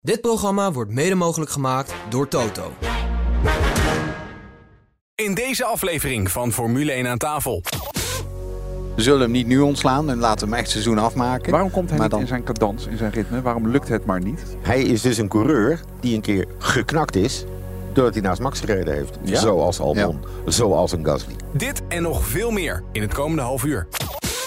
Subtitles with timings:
[0.00, 2.72] Dit programma wordt mede mogelijk gemaakt door Toto.
[5.14, 7.62] In deze aflevering van Formule 1 aan tafel.
[8.96, 11.50] We zullen hem niet nu ontslaan en laten hem echt seizoen afmaken.
[11.50, 13.42] Waarom komt hij Maar niet dan- in zijn cadans, in zijn ritme?
[13.42, 14.44] Waarom lukt het maar niet?
[14.60, 17.44] Hij is dus een coureur die een keer geknakt is
[17.92, 19.18] doordat hij naast Max gereden heeft.
[19.22, 19.40] Ja?
[19.40, 21.34] Zoals Albon, zoals een Gasly.
[21.52, 23.88] Dit en nog veel meer in het komende half uur.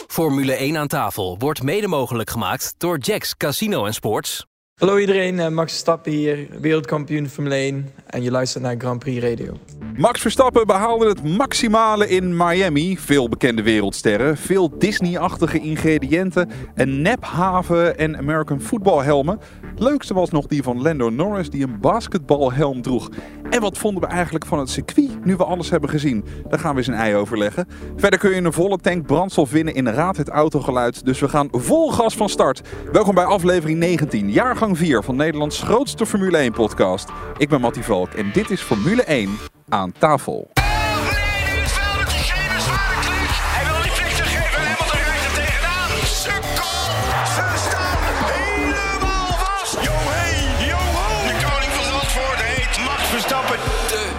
[0.07, 4.45] Formule 1 aan tafel wordt mede mogelijk gemaakt door Jacks Casino en Sports.
[4.81, 9.23] Hallo iedereen, eh, Max Verstappen hier, wereldkampioen Formule 1 en je luistert naar Grand Prix
[9.23, 9.57] Radio.
[9.95, 12.97] Max Verstappen behaalde het maximale in Miami.
[12.97, 19.39] Veel bekende wereldsterren, veel Disney-achtige ingrediënten, een nephaven en American football helmen.
[19.61, 23.09] Het leukste was nog die van Lando Norris die een basketbalhelm droeg.
[23.49, 26.25] En wat vonden we eigenlijk van het circuit nu we alles hebben gezien?
[26.49, 27.67] Daar gaan we eens een ei over leggen.
[27.95, 31.05] Verder kun je een volle tank brandstof winnen in Raad het Autogeluid.
[31.05, 32.61] Dus we gaan vol gas van start.
[32.91, 37.09] Welkom bij aflevering 19, jaargang 4 van Nederlands grootste Formule 1 podcast.
[37.37, 39.37] Ik ben Mattie Valk en dit is Formule 1
[39.69, 40.51] aan tafel.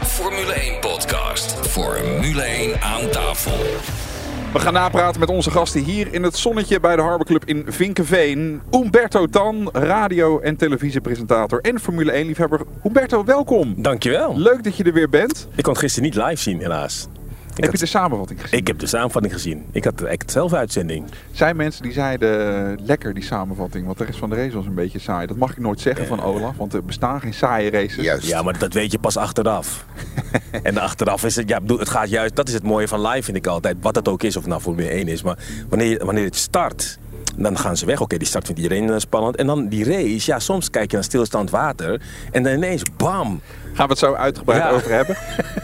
[0.03, 1.69] Formule 1 podcast.
[1.69, 4.02] Formule 1 aan tafel.
[4.53, 7.65] We gaan napraten met onze gasten hier in het zonnetje bij de Harbor Club in
[7.67, 8.63] Vinkenveen.
[8.71, 12.61] Umberto Tan, radio- en televisiepresentator en Formule 1-liefhebber.
[12.85, 13.75] Umberto, welkom.
[13.77, 14.39] Dankjewel.
[14.39, 15.49] Leuk dat je er weer bent.
[15.55, 17.09] Ik kon het gisteren niet live zien, helaas.
[17.55, 18.59] Ik, Heb had- je de samenvatting gezien?
[18.59, 19.65] ik heb de samenvatting gezien.
[19.73, 21.05] Ik had echt zelf uitzending.
[21.33, 24.67] zijn mensen die zeiden, eh, lekker die samenvatting, want de rest van de race was
[24.67, 25.27] een beetje saai.
[25.27, 28.05] Dat mag ik nooit zeggen van Olaf, want er bestaan geen saaie races.
[28.05, 28.27] Juist.
[28.27, 29.85] Ja, maar dat weet je pas achteraf.
[30.63, 33.23] en achteraf is het, ja, bedoel, het gaat juist, dat is het mooie van live
[33.23, 33.77] vind ik altijd.
[33.81, 35.23] Wat het ook is, of het nou Formule 1 is.
[35.23, 36.99] Maar wanneer, wanneer het start,
[37.37, 38.01] dan gaan ze weg.
[38.01, 39.37] Oké, die start vindt iedereen eh, spannend.
[39.37, 42.01] En dan die race, ja, soms kijk je naar stilstand water.
[42.33, 43.41] En dan ineens, bam.
[43.73, 44.71] Gaan we het zo uitgebreid Ja.
[44.71, 45.17] over hebben.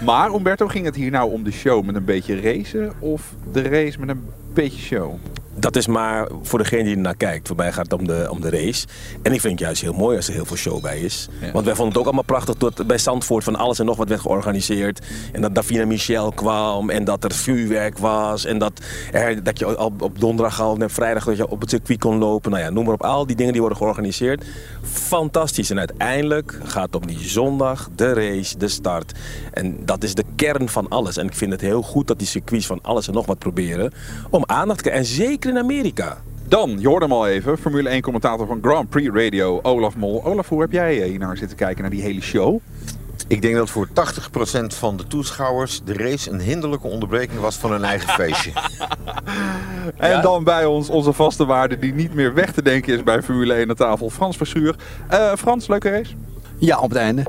[0.04, 3.62] Maar Umberto, ging het hier nou om de show met een beetje racen of de
[3.62, 4.24] race met een
[4.54, 5.14] beetje show?
[5.58, 7.46] Dat is maar voor degene die er naar kijkt.
[7.46, 8.86] Voor mij gaat het om de, om de race.
[9.22, 11.28] En ik vind het juist heel mooi als er heel veel show bij is.
[11.40, 11.52] Ja.
[11.52, 14.08] Want wij vonden het ook allemaal prachtig dat bij Zandvoort van alles en nog wat
[14.08, 15.06] werd georganiseerd.
[15.32, 16.90] En dat Davina Michel kwam.
[16.90, 18.44] En dat er vuurwerk was.
[18.44, 18.80] En dat,
[19.12, 22.18] er, dat je al op donderdag al en vrijdag dat je op het circuit kon
[22.18, 22.50] lopen.
[22.50, 23.02] Nou ja, noem maar op.
[23.02, 24.44] Al die dingen die worden georganiseerd.
[24.82, 25.70] Fantastisch.
[25.70, 29.12] En uiteindelijk gaat om die zondag, de race, de start.
[29.52, 31.16] En dat is de kern van alles.
[31.16, 33.92] En ik vind het heel goed dat die circuits van alles en nog wat proberen.
[34.30, 35.08] Om aandacht te krijgen.
[35.08, 36.18] En zeker in Amerika.
[36.48, 40.24] Dan, je hoorde hem al even, Formule 1 commentator van Grand Prix Radio, Olaf Mol.
[40.24, 42.58] Olaf, hoe heb jij eh, hier naar zitten kijken naar die hele show?
[43.28, 43.92] Ik denk dat voor 80%
[44.66, 48.52] van de toeschouwers de race een hinderlijke onderbreking was van hun eigen feestje.
[49.96, 53.22] En dan bij ons onze vaste waarde die niet meer weg te denken is bij
[53.22, 54.76] Formule 1 aan tafel, Frans Verschuur.
[55.08, 56.14] Eh, Frans, leuke race?
[56.58, 57.22] Ja, op het einde.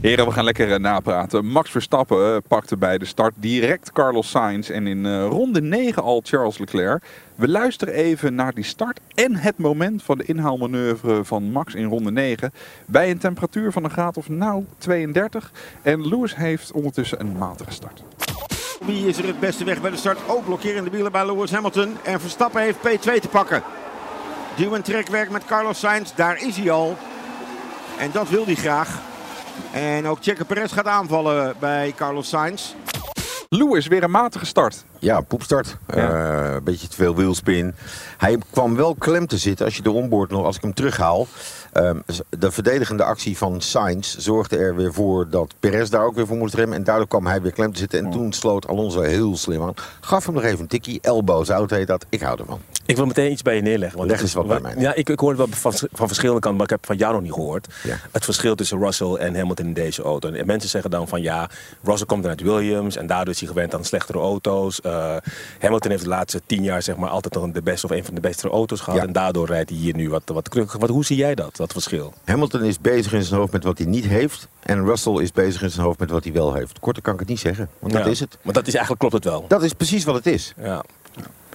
[0.00, 1.46] Heren, we gaan lekker eh, napraten.
[1.46, 6.02] Max Verstappen eh, pakte bij de start direct Carlos Sainz en in eh, ronde 9
[6.02, 7.04] al Charles Leclerc.
[7.34, 11.84] We luisteren even naar die start en het moment van de inhaalmanoeuvre van Max in
[11.84, 12.52] ronde 9.
[12.86, 15.52] Bij een temperatuur van een graad of nou 32.
[15.82, 18.02] En Lewis heeft ondertussen een matige start.
[18.84, 20.18] Wie is er het beste weg bij de start?
[20.26, 21.96] Oh, blokkerende wielen bij Lewis Hamilton.
[22.04, 23.62] En Verstappen heeft P2 te pakken.
[24.56, 26.12] Duw- en trekwerk met Carlos Sainz.
[26.14, 26.96] Daar is hij al.
[27.98, 29.14] En dat wil hij graag.
[29.72, 32.74] En ook Checo Perez gaat aanvallen bij Carlos Sainz.
[33.48, 34.84] Lewis weer een matige start.
[35.06, 35.76] Ja, poepstart.
[35.94, 35.94] Ja.
[36.48, 37.74] Eh, Een beetje te veel wielspin.
[38.16, 41.26] Hij kwam wel klem te zitten als je de onboard nog, als ik hem terughaal.
[41.72, 41.98] Ehm,
[42.38, 46.36] de verdedigende actie van Sainz zorgde er weer voor dat Perez daar ook weer voor
[46.36, 46.76] moest remmen.
[46.78, 48.04] En daardoor kwam hij weer klem te zitten.
[48.04, 49.74] En toen sloot Alonso heel slim aan.
[50.00, 50.98] Gaf hem nog even een tikkie.
[51.02, 52.06] Elbows out heet dat.
[52.08, 52.60] Ik hou ervan.
[52.86, 53.98] Ik wil meteen iets bij je neerleggen.
[53.98, 54.74] Want Leg eens wat bij mij.
[54.78, 57.12] Ja, ik, ik hoor het wel van, van verschillende kanten, maar ik heb van jou
[57.12, 57.66] nog niet gehoord.
[57.82, 57.96] Ja.
[58.12, 60.30] Het verschil tussen Russell en Hamilton in deze auto.
[60.30, 61.50] En mensen zeggen dan van ja,
[61.82, 64.80] Russell komt uit Williams en daardoor is hij gewend aan slechtere auto's.
[64.80, 64.95] Eh,
[65.60, 68.14] Hamilton heeft de laatste tien jaar zeg maar altijd nog de beste of een van
[68.14, 69.00] de beste auto's gehad.
[69.00, 69.06] Ja.
[69.06, 70.80] En daardoor rijdt hij hier nu wat, wat krukkiger.
[70.80, 72.14] Wat, hoe zie jij dat, dat verschil?
[72.24, 74.48] Hamilton is bezig in zijn hoofd met wat hij niet heeft.
[74.62, 76.78] En Russell is bezig in zijn hoofd met wat hij wel heeft.
[76.78, 77.68] Korter kan ik het niet zeggen.
[77.78, 78.38] Want dat is het.
[78.42, 79.44] Maar dat is eigenlijk klopt het wel.
[79.48, 80.54] Dat is precies wat het is.
[80.56, 80.84] Ja.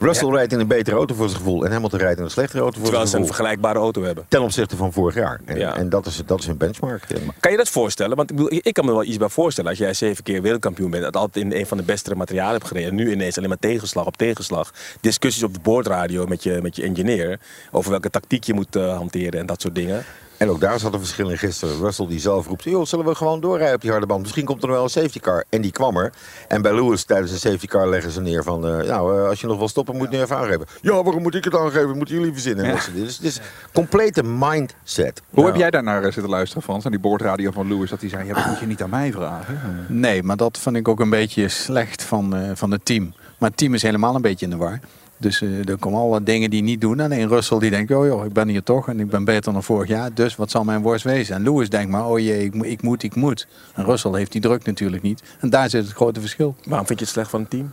[0.02, 1.66] Russell rijdt in een betere auto voor zijn gevoel.
[1.66, 3.46] En Hamilton rijdt in een slechtere auto voor Terwijl zijn ze een gevoel.
[3.46, 4.26] vergelijkbare auto hebben.
[4.28, 5.42] Ten opzichte van vorig jaar.
[5.46, 5.76] En, Ja.
[5.76, 7.04] en dat, is, dat is hun benchmark.
[7.40, 8.16] Kan je dat voorstellen?
[8.18, 9.70] Want ik, bedoel, ik kan me wel iets bij voorstellen.
[9.70, 12.68] Als jij zeven keer wereldkampioen bent, dat altijd in een van de beste materialen hebt
[12.68, 12.90] gereden.
[12.90, 14.72] En nu ineens alleen maar tegenslag op tegenslag.
[15.02, 17.40] Discussies op de boordradio met je, met je engineer.
[17.72, 20.04] Over welke tactiek je moet eh, hanteren en dat soort dingen.
[20.42, 21.78] En ook daar zat een verschil in gisteren.
[21.80, 24.22] Russell die zelf roept, joh, zullen we gewoon doorrijden op die harde band?
[24.22, 25.44] Misschien komt er nog wel een safety car.
[25.50, 26.14] En die kwam er.
[26.48, 28.68] En bij Lewis tijdens de safety car leggen ze neer van...
[28.68, 30.66] eh, nou, eh, als je nog wil stoppen, moet je nu even aangeven.
[30.82, 31.98] Ja, waarom moet ik het aangeven?
[31.98, 32.66] Moeten jullie verzinnen?
[32.66, 32.80] Ja.
[32.94, 33.40] Dus het is
[33.74, 35.22] complete mindset.
[35.30, 36.86] Hoe Nou, heb jij daarnaar eh, zitten luisteren, Frans?
[36.86, 39.12] Aan die boordradio van Lewis, dat hij zei, ja, dat moet je niet aan mij
[39.12, 39.86] vragen.
[39.88, 43.14] Nee, maar dat vond ik ook een beetje slecht van, eh, van het team.
[43.38, 44.80] Maar het team is helemaal een beetje in de war.
[45.22, 47.00] Dus eh, er komen alle dingen die niet doen.
[47.00, 49.64] Alleen Russell die denkt, oh joh, ik ben hier toch en ik ben beter dan
[49.64, 50.14] vorig jaar.
[50.14, 51.36] Dus wat zal mijn worst wezen?
[51.36, 53.48] En Lewis denkt maar, oh jee, ik, moet, ik moet, ik moet.
[53.74, 55.24] En Russell heeft die druk natuurlijk niet.
[55.40, 56.56] En daar zit het grote verschil.
[56.64, 57.72] Waarom vind je het slecht van het team?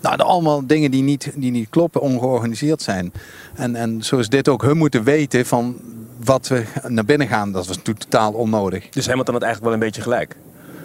[0.00, 3.12] Nou, allemaal dingen die niet, die niet kloppen, ongeorganiseerd zijn.
[3.54, 4.62] En, en zo is dit ook.
[4.62, 5.76] Hun moeten weten van
[6.24, 7.52] wat we naar binnen gaan.
[7.52, 8.88] Dat was totaal onnodig.
[8.88, 10.36] Dus Hamilton had eigenlijk wel een beetje gelijk.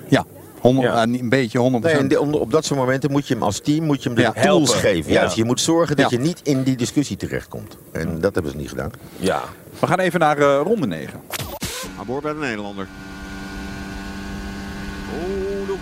[0.08, 0.26] Ja,
[0.62, 1.06] 100, Ja.
[1.06, 1.94] niet een beetje 100%.
[1.94, 4.10] Nee, en die- om- op dat soort momenten moet je hem als team moet je
[4.10, 4.32] hem de Ja.
[4.32, 4.90] tools Helpen.
[4.90, 5.12] geven.
[5.12, 5.20] Ja.
[5.20, 6.18] Juist, je moet zorgen dat Ja.
[6.18, 7.78] je niet in die discussie terechtkomt.
[7.92, 8.92] En dat hebben ze niet gedaan.
[9.18, 9.42] Ja.
[9.80, 11.22] We gaan even naar eh, ronde 9.
[12.00, 12.88] Aan boord bij de Nederlander.
[15.14, 15.78] Oh, doe.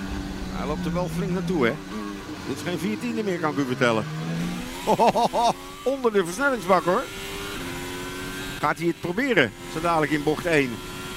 [0.55, 1.71] hij loopt er wel flink naartoe, hè?
[2.47, 4.03] Dit is geen viertiende meer, kan ik u vertellen.
[5.83, 7.03] Onder de versnellingsbak, hoor.
[8.59, 10.69] Gaat hij het proberen, zo dadelijk in bocht 1.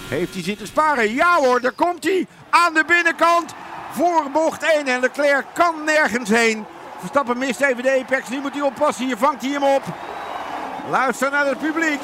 [0.09, 1.15] Heeft hij zitten sparen?
[1.15, 2.27] Ja hoor, daar komt hij.
[2.55, 3.55] Aan de binnenkant
[3.91, 4.87] voor bocht 1.
[4.87, 6.65] En Leclerc kan nergens heen.
[6.99, 8.29] Verstappen mist even de apex.
[8.29, 9.07] Nu moet hij oppassen.
[9.07, 9.83] Hier vangt hij hem op.
[10.91, 12.01] Luister naar het publiek.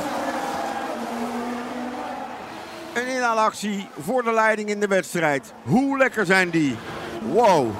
[2.92, 5.52] Een inhaalactie voor de leiding in de wedstrijd.
[5.62, 6.76] Hoe lekker zijn die?
[7.20, 7.70] Wow.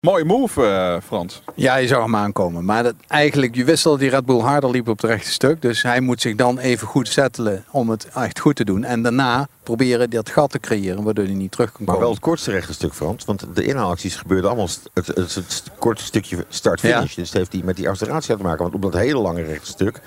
[0.00, 1.42] Mooie move, eh, Frans.
[1.54, 2.64] Ja, je zag hem aankomen.
[2.64, 5.30] Maar dat, eigenlijk, je wist al dat die Red Bull harder liep op het rechte
[5.30, 5.62] stuk.
[5.62, 8.84] Dus hij moet zich dan even goed settelen om het echt goed te doen.
[8.84, 12.00] En daarna proberen dat gat te creëren, waardoor hij niet terug kan Maar komen.
[12.02, 13.24] wel het kortste rechte stuk, Frans.
[13.24, 17.14] Want de inhaalacties gebeurden allemaal st- het, het, het, korte stukje start-finish.
[17.14, 18.62] Dus het heeft die met die acceleratie te maken.
[18.62, 20.00] Want op dat hele lange rechte stuk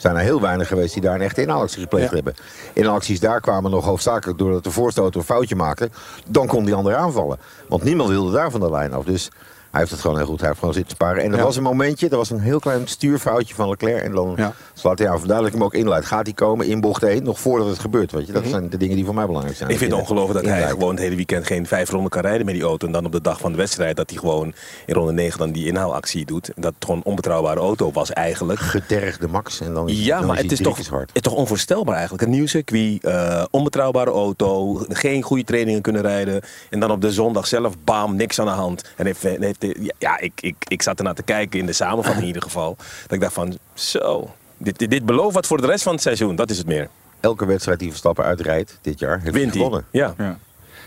[0.00, 2.14] zijn er heel weinig geweest die daar een echte inhaalactie gepleegd Ja.
[2.14, 2.34] hebben.
[2.72, 5.90] Inhaalacties daar kwamen nog hoofdzakelijk doordat de voorstoter een foutje maakte.
[6.28, 7.38] Dan kon die andere aanvallen.
[7.68, 9.04] Want niemand wilde daar van de lijn af.
[9.04, 9.30] Dus
[9.70, 10.38] hij heeft het gewoon heel goed.
[10.38, 11.22] Hij heeft gewoon zitten sparen.
[11.22, 11.44] En er Ja.
[11.44, 14.02] was een momentje, er was een heel klein stuurfoutje van Leclerc.
[14.02, 14.52] En dan Ja.
[14.74, 15.46] slaat hij aan.
[15.46, 16.04] Ik hem ook inleid.
[16.04, 18.12] Gaat hij komen in bocht 1 nog voordat het gebeurt?
[18.12, 18.32] Weet je?
[18.32, 18.40] Mhm.
[18.42, 19.70] Dat zijn de dingen die voor mij belangrijk zijn.
[19.70, 22.44] Ik vind het ongelooflijk dat hij gewoon het hele weekend geen vijf ronden kan rijden
[22.46, 22.86] met die auto.
[22.86, 24.54] En dan op de dag van de wedstrijd dat hij gewoon
[24.86, 26.48] in ronde 9 dan die inhaalactie doet.
[26.54, 28.60] En dat het gewoon een onbetrouwbare auto was eigenlijk.
[28.60, 29.60] getergde Max.
[29.60, 32.24] En dan is, Ja, dan maar het is, toch, het is toch onvoorstelbaar eigenlijk.
[32.24, 36.40] Een nieuw circuit, eh, onbetrouwbare auto, geen goede trainingen kunnen rijden.
[36.70, 38.84] En dan op de zondag zelf, bam, niks aan de hand.
[38.96, 39.59] En heeft, heeft,
[39.98, 42.76] ja, ik, ik, ik zat ernaar te kijken in de samenvatting in ieder geval.
[43.02, 46.02] Dat ik dacht van, zo, dit, dit, dit belooft wat voor de rest van het
[46.02, 46.36] seizoen.
[46.36, 46.88] Dat is het meer.
[47.20, 49.52] Elke wedstrijd die Verstappen uitrijdt dit jaar, heeft Wint hij hij.
[49.52, 49.86] gewonnen.
[49.90, 50.14] Ja.
[50.18, 50.38] Ja.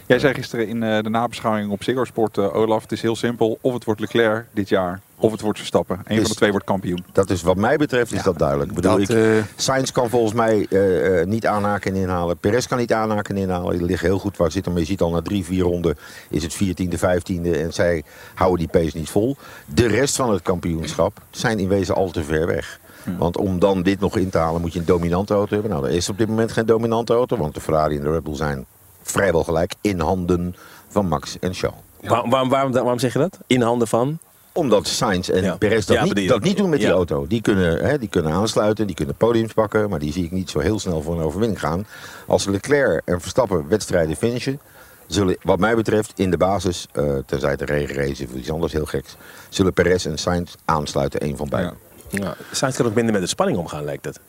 [0.05, 3.15] Jij zei gisteren in eh, de nabeschouwing op Ziggo Sport, eh, Olaf, het is heel
[3.15, 3.57] simpel.
[3.61, 6.00] Of het wordt Leclerc dit jaar, of het wordt Verstappen.
[6.05, 7.05] Een van de twee wordt kampioen.
[7.11, 8.69] Dat is wat mij betreft is dat duidelijk.
[8.69, 12.38] Ik bedoel, dat, ik, eh, Sainz kan volgens mij eh, eh, niet aanhaken en inhalen.
[12.38, 13.77] Perez kan niet aanhaken en inhalen.
[13.77, 14.71] Die liggen heel goed waar ze zitten.
[14.71, 15.97] Maar je ziet al na drie, vier ronden
[16.29, 17.51] is het 14e, 15e.
[17.51, 18.03] En zij
[18.33, 19.38] houden die pace niet vol.
[19.65, 22.79] De rest van het kampioenschap zijn in wezen al te ver weg.
[23.17, 25.71] Want om dan dit nog in te halen moet je een dominante auto hebben.
[25.71, 27.38] Nou, er is op dit moment geen dominante auto.
[27.38, 28.65] Want de Ferrari en de Red Bull zijn
[29.03, 30.55] vrijwel gelijk in handen
[30.89, 31.79] van Max en Charles.
[32.01, 33.38] Waar- waarom, waarom, waarom zeg je dat?
[33.47, 34.17] In handen van?
[34.51, 35.55] Omdat Sainz en Ja.
[35.55, 36.94] Perez dat, Ja, niet, bedoel- dat niet doen met die ja.
[36.94, 37.27] auto.
[37.27, 39.89] Die kunnen, hè, die kunnen aansluiten, die kunnen podiums pakken.
[39.89, 41.85] Maar die zie ik niet zo heel snel voor een overwinning gaan.
[42.27, 44.59] Als Leclerc en Verstappen wedstrijden finishen...
[45.07, 48.73] zullen wat mij betreft in de basis, eh, tenzij het een regenrace of iets anders
[48.73, 49.15] heel geks...
[49.50, 51.73] zullen Perez en Sainz aansluiten, één van beiden.
[52.09, 52.35] Ja.
[52.51, 54.19] Sainz kan ook minder met de spanning omgaan, lijkt het.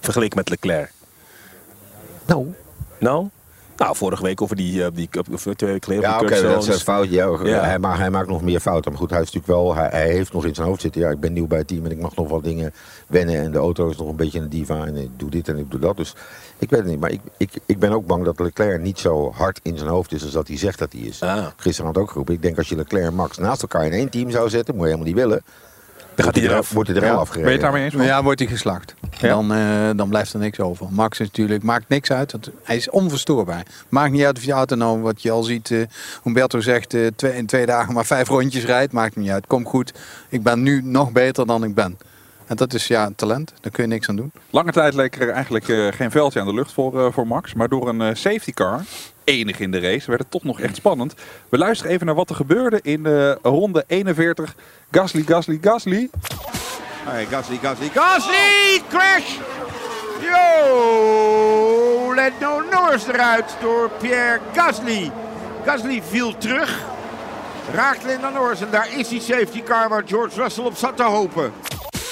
[0.00, 0.92] Vergeleken met Leclerc.
[2.26, 2.54] Nou,
[2.98, 3.28] Nou?
[3.82, 6.62] Nou, vorige week over die, eh, die cup, of twee weken geleden ja oké, dat
[6.62, 7.10] is een fout.
[7.10, 7.64] Ja, Ja.
[7.64, 8.90] Hij, maakt, hij maakt nog meer fouten.
[8.90, 11.00] Maar goed, hij, is natuurlijk wel, hij, hij heeft nog in zijn hoofd zitten...
[11.00, 12.72] ja, ik ben nieuw bij het team en ik mag nog wat dingen
[13.06, 13.40] wennen...
[13.40, 15.70] en de auto is nog een beetje een diva en ik doe dit en ik
[15.70, 15.96] doe dat.
[15.96, 16.14] Dus
[16.58, 17.00] ik weet het niet.
[17.00, 20.12] Maar ik, ik, ik ben ook bang dat Leclerc niet zo hard in zijn hoofd
[20.12, 20.22] is...
[20.22, 21.22] als dat hij zegt dat hij is.
[21.22, 21.46] Ah.
[21.56, 22.34] Gisteren had ook geroepen.
[22.34, 24.74] Ik denk als je Leclerc en Max naast elkaar in één team zou zetten...
[24.74, 25.42] moet je helemaal niet willen.
[26.14, 26.70] Dan gaat hij er- eraf.
[26.72, 27.42] Wordt hij er al afgereden.
[27.42, 28.08] Ben je het daarmee eens?
[28.10, 28.94] Ja, wordt hij geslacht.
[29.18, 29.28] Ja.
[29.28, 30.86] Dan, eh, dan blijft er niks over.
[30.90, 32.32] Max is natuurlijk, maakt niks uit.
[32.32, 33.66] want hij is onverstoorbaar.
[33.88, 35.80] Maakt niet uit of je auto nou, wat je al ziet, eh
[36.22, 38.92] Humberto zegt, eh, twee, in twee dagen maar vijf rondjes rijdt.
[38.92, 39.46] Maakt niet uit.
[39.46, 39.92] Komt goed.
[40.28, 41.98] Ik ben nu nog beter dan ik ben.
[42.46, 43.52] En dat is ja, talent.
[43.60, 44.32] Daar kun je niks aan doen.
[44.50, 47.54] Lange tijd leek er eigenlijk eh, geen veldje aan de lucht voor, eh, voor Max.
[47.54, 48.80] Maar door een safety car,
[49.24, 51.14] enig in de race, werd het toch nog echt spannend.
[51.48, 54.54] We luisteren even naar wat er gebeurde in de ronde 41.
[54.90, 56.10] Gasly, Gasly, Gasly.
[57.04, 58.82] Hey, Gasly, Gasly, Gasly!
[58.88, 59.38] Crash!
[60.20, 62.14] Yo!
[62.14, 65.10] Lando Norris eruit door Pierre Gasly.
[65.64, 66.80] Gasly viel terug.
[67.74, 71.02] Raakt Lando Norris en daar is die safety car waar George Russell op zat te
[71.02, 71.52] hopen.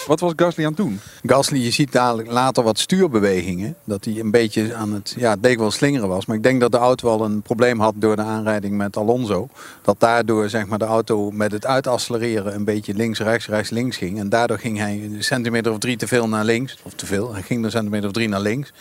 [0.07, 1.01] Wat was Gasly aan het doen?
[1.23, 3.77] Gasly, je ziet dadelijk later wat stuurbewegingen.
[3.85, 6.27] Dat hij een beetje aan het, ja, het wel slingeren was.
[6.27, 9.49] Maar ik denk dat de auto wel een probleem had door de aanrijding met Alonso.
[9.83, 13.97] Dat daardoor zeg maar, de auto met het uitaccelereren een beetje links, rechts, rechts, links
[13.97, 14.19] ging.
[14.19, 16.79] En daardoor ging hij een centimeter of drie te veel naar links.
[16.83, 18.73] Of te veel, hij ging een centimeter of drie naar links.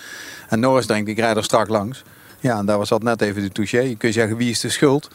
[0.49, 2.03] En Norris denkt, ik rijd er strak langs.
[2.41, 3.79] Ja, en daar was dat net even de touché.
[3.79, 5.09] Je kunt zeggen, wie is de schuld?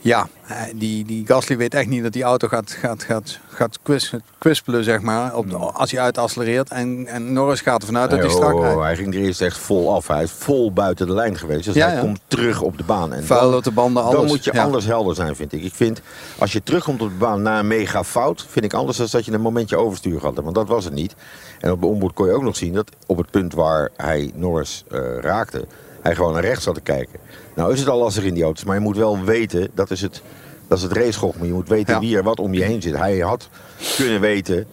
[0.00, 3.78] Ja, eh, die, die Gasly weet echt niet dat die auto gaat, gaat, gaat, gaat
[3.82, 6.70] kwis- kwispelen, zeg maar, op de- als hij uitaccelereert.
[6.70, 8.80] En, en Norris gaat ervan uit dat hij strak oh, rijdt.
[8.80, 10.06] hij ging er eerst echt vol af.
[10.08, 11.64] Hij is vol buiten de lijn geweest.
[11.64, 12.00] Dus Ja, hij ja.
[12.00, 13.12] komt terug op de baan.
[13.12, 14.16] En Vuil op de banden, alles.
[14.16, 14.62] dan moet je Ja.
[14.64, 15.62] anders helder zijn, vind ik.
[15.62, 16.00] Ik vind,
[16.38, 18.46] als je terugkomt op de baan na een mega fout...
[18.48, 20.34] vind ik anders dan dat je een momentje overstuur had.
[20.34, 21.14] Want dat was het niet.
[21.60, 24.32] En op de onboard kon je ook nog zien dat op het punt waar hij
[24.34, 25.66] Norris eh, raakte...
[26.02, 27.18] hij gewoon naar rechts zat te kijken.
[27.54, 28.64] Nou is het al lastig in die auto's.
[28.64, 30.22] Maar je moet wel weten, dat is het,
[30.68, 31.46] dat is het racegochme.
[31.46, 32.00] Je moet weten Ja.
[32.00, 32.96] wie er wat om je heen zit.
[32.96, 33.48] Hij had
[33.96, 34.66] kunnen weten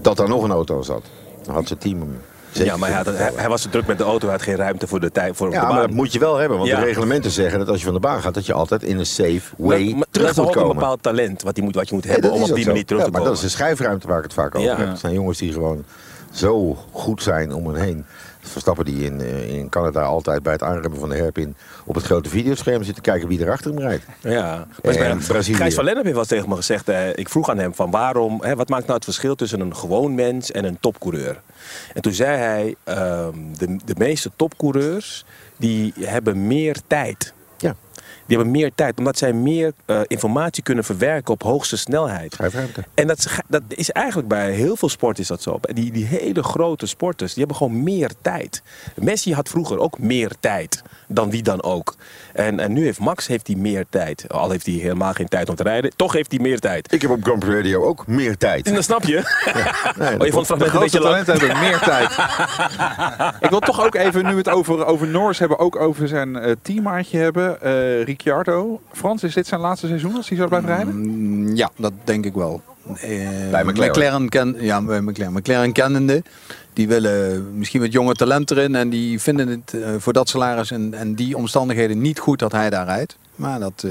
[0.00, 1.02] dat er nog een auto zat.
[1.42, 2.18] Dan had zijn team hem
[2.50, 4.26] zeker Ja, maar hij, had- hij, hij was te druk met de auto.
[4.26, 5.86] Hij had geen ruimte voor de tijd voor Ja, de maar baan.
[5.86, 6.58] dat moet je wel hebben.
[6.58, 6.78] Want Ja.
[6.80, 8.34] de reglementen zeggen dat als je van de baan gaat...
[8.34, 10.74] dat je altijd in een safe way Maar- maar terug moet ook een komen.
[10.76, 12.68] bepaald talent wat, hij moet, wat je moet hebben om op die zo.
[12.70, 13.34] manier terug Ja, te maar komen.
[13.36, 14.76] dat is de schijfruimte waar ik het vaak over Ja.
[14.76, 14.88] heb.
[14.88, 15.84] Het zijn jongens die gewoon
[16.32, 18.04] zo goed zijn om hen heen.
[18.44, 21.56] Verstappen die in, eh, in Canada altijd bij het aanremmen van de herpin...
[21.84, 24.04] op het grote videoscherm zitten kijken wie er achter hem rijdt.
[24.20, 25.56] Ja, En Brazilië.
[25.56, 26.88] Gijs van Lennep heeft wel tegen me gezegd.
[26.88, 29.76] eh, ik vroeg aan hem van waarom, hè, wat maakt nou het verschil tussen een
[29.76, 31.40] gewoon mens en een topcoureur?
[31.94, 35.24] En toen zei hij, ehm, de, de meeste topcoureurs
[35.56, 37.32] die hebben meer tijd.
[38.32, 42.36] Die hebben meer tijd, omdat zij meer eh, informatie kunnen verwerken op hoogste snelheid.
[42.94, 45.58] En dat, is- dat is eigenlijk bij heel veel sporten is dat zo.
[45.62, 48.62] Die, die hele grote sporters, die hebben gewoon meer tijd.
[48.94, 51.94] Messi had vroeger ook meer tijd dan wie dan ook.
[52.32, 54.24] En, en nu heeft Max heeft hij meer tijd.
[54.28, 55.92] Al heeft hij helemaal geen tijd om te rijden.
[55.96, 56.92] Toch heeft hij meer tijd.
[56.92, 58.66] Ik heb op Grand Prix Radio ook meer tijd.
[58.66, 59.22] En dat snap je.
[59.98, 61.26] Nee, oh, je vond het fragment een beetje lang.
[61.26, 62.10] hebben meer tijd.
[63.44, 66.52] ik wil toch ook even, nu het over, over Norris hebben, ook over zijn eh,
[66.62, 67.60] teammaatje hebben.
[67.60, 68.80] eh Ricciardo.
[68.92, 70.96] Frans, is dit zijn laatste seizoen als hij zo blijft rijden?
[70.96, 72.62] Mm, Ja, dat denk ik wel.
[72.94, 74.28] Eh, Bij McLaren.
[74.28, 75.32] ken, ja, bij McLaren.
[75.32, 76.22] McLaren kennende.
[76.72, 78.74] Die willen misschien wat jonge talent erin.
[78.74, 82.52] En die vinden het eh, voor dat salaris en, en die omstandigheden niet goed dat
[82.52, 83.16] hij daar rijdt.
[83.36, 83.90] Maar dat, eh,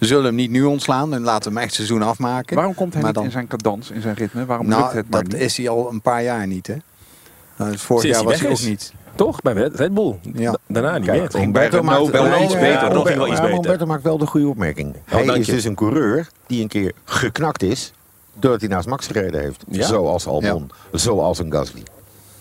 [0.00, 2.56] ze zullen hem niet nu ontslaan en laten hem echt seizoen afmaken.
[2.56, 4.44] Waarom komt hij Maar niet dan- in zijn cadans, in zijn ritme?
[4.46, 5.40] Waarom nou, lukt het maar dat niet?
[5.42, 6.66] is hij al een paar jaar niet.
[6.66, 6.74] Hè?
[7.60, 8.66] Nou, dus vorig Sinds jaar hij was hij ook is.
[8.66, 8.92] niet.
[9.14, 9.42] Toch?
[9.42, 10.18] Bij Red Bull.
[10.34, 10.56] Ja.
[10.66, 11.42] Daarna niet Kijk, meer.
[11.42, 13.54] Humberto maakt wel wel iets beter, ja, nog wel iets ja, beter.
[13.54, 14.96] Humberto maakt wel de goede opmerking.
[15.04, 15.52] hij dank is je.
[15.52, 17.92] dus een coureur die een keer geknakt is...
[18.34, 19.64] doordat hij naast Max gereden heeft.
[19.68, 19.86] Ja.
[19.86, 21.82] Zoals Albon, zoals een Gasly.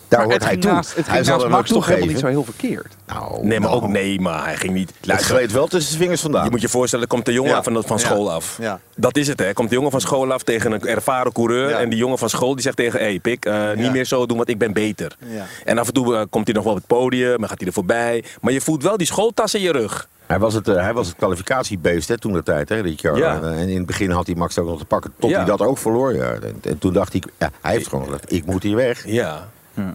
[0.09, 0.71] Daar Maar hoort het hij toe.
[0.71, 2.95] naast, het hij zal er toch helemaal niet zo heel verkeerd.
[3.07, 4.91] Nou, Nee, maar nou, ook nee, maar hij ging niet.
[4.97, 6.43] Het Luister, gleed wel tussen zijn vingers vandaan.
[6.43, 7.63] Je moet je voorstellen, er komt de jongen Ja.
[7.63, 8.03] van, van Ja.
[8.03, 8.57] school af.
[8.61, 8.79] Ja.
[8.95, 9.53] Dat is het, hè.
[9.53, 11.69] Komt de jongen van school af tegen een ervaren coureur.
[11.69, 11.79] Ja.
[11.79, 14.25] En die jongen van school die zegt tegen, hé hey, Pik, eh, niet meer zo
[14.25, 15.15] doen, want ik ben beter.
[15.25, 15.45] Ja.
[15.65, 17.67] En af en toe eh, komt hij nog wel op het podium, maar gaat hij
[17.67, 18.23] er voorbij.
[18.41, 20.07] Maar je voelt wel die schooltas in je rug.
[20.25, 23.19] Hij was het, eh, hij was het kwalificatiebeest hè, toen de tijd, hè, Ricciardo.
[23.19, 23.41] Ja.
[23.41, 25.35] En in het begin had hij Max ook nog te pakken tot Ja.
[25.37, 26.15] hij dat ook verloor.
[26.15, 26.31] Ja.
[26.31, 29.03] En, en toen dacht ik, ja, hij heeft gewoon gezegd, ik moet hier weg.
[29.07, 29.47] Ja.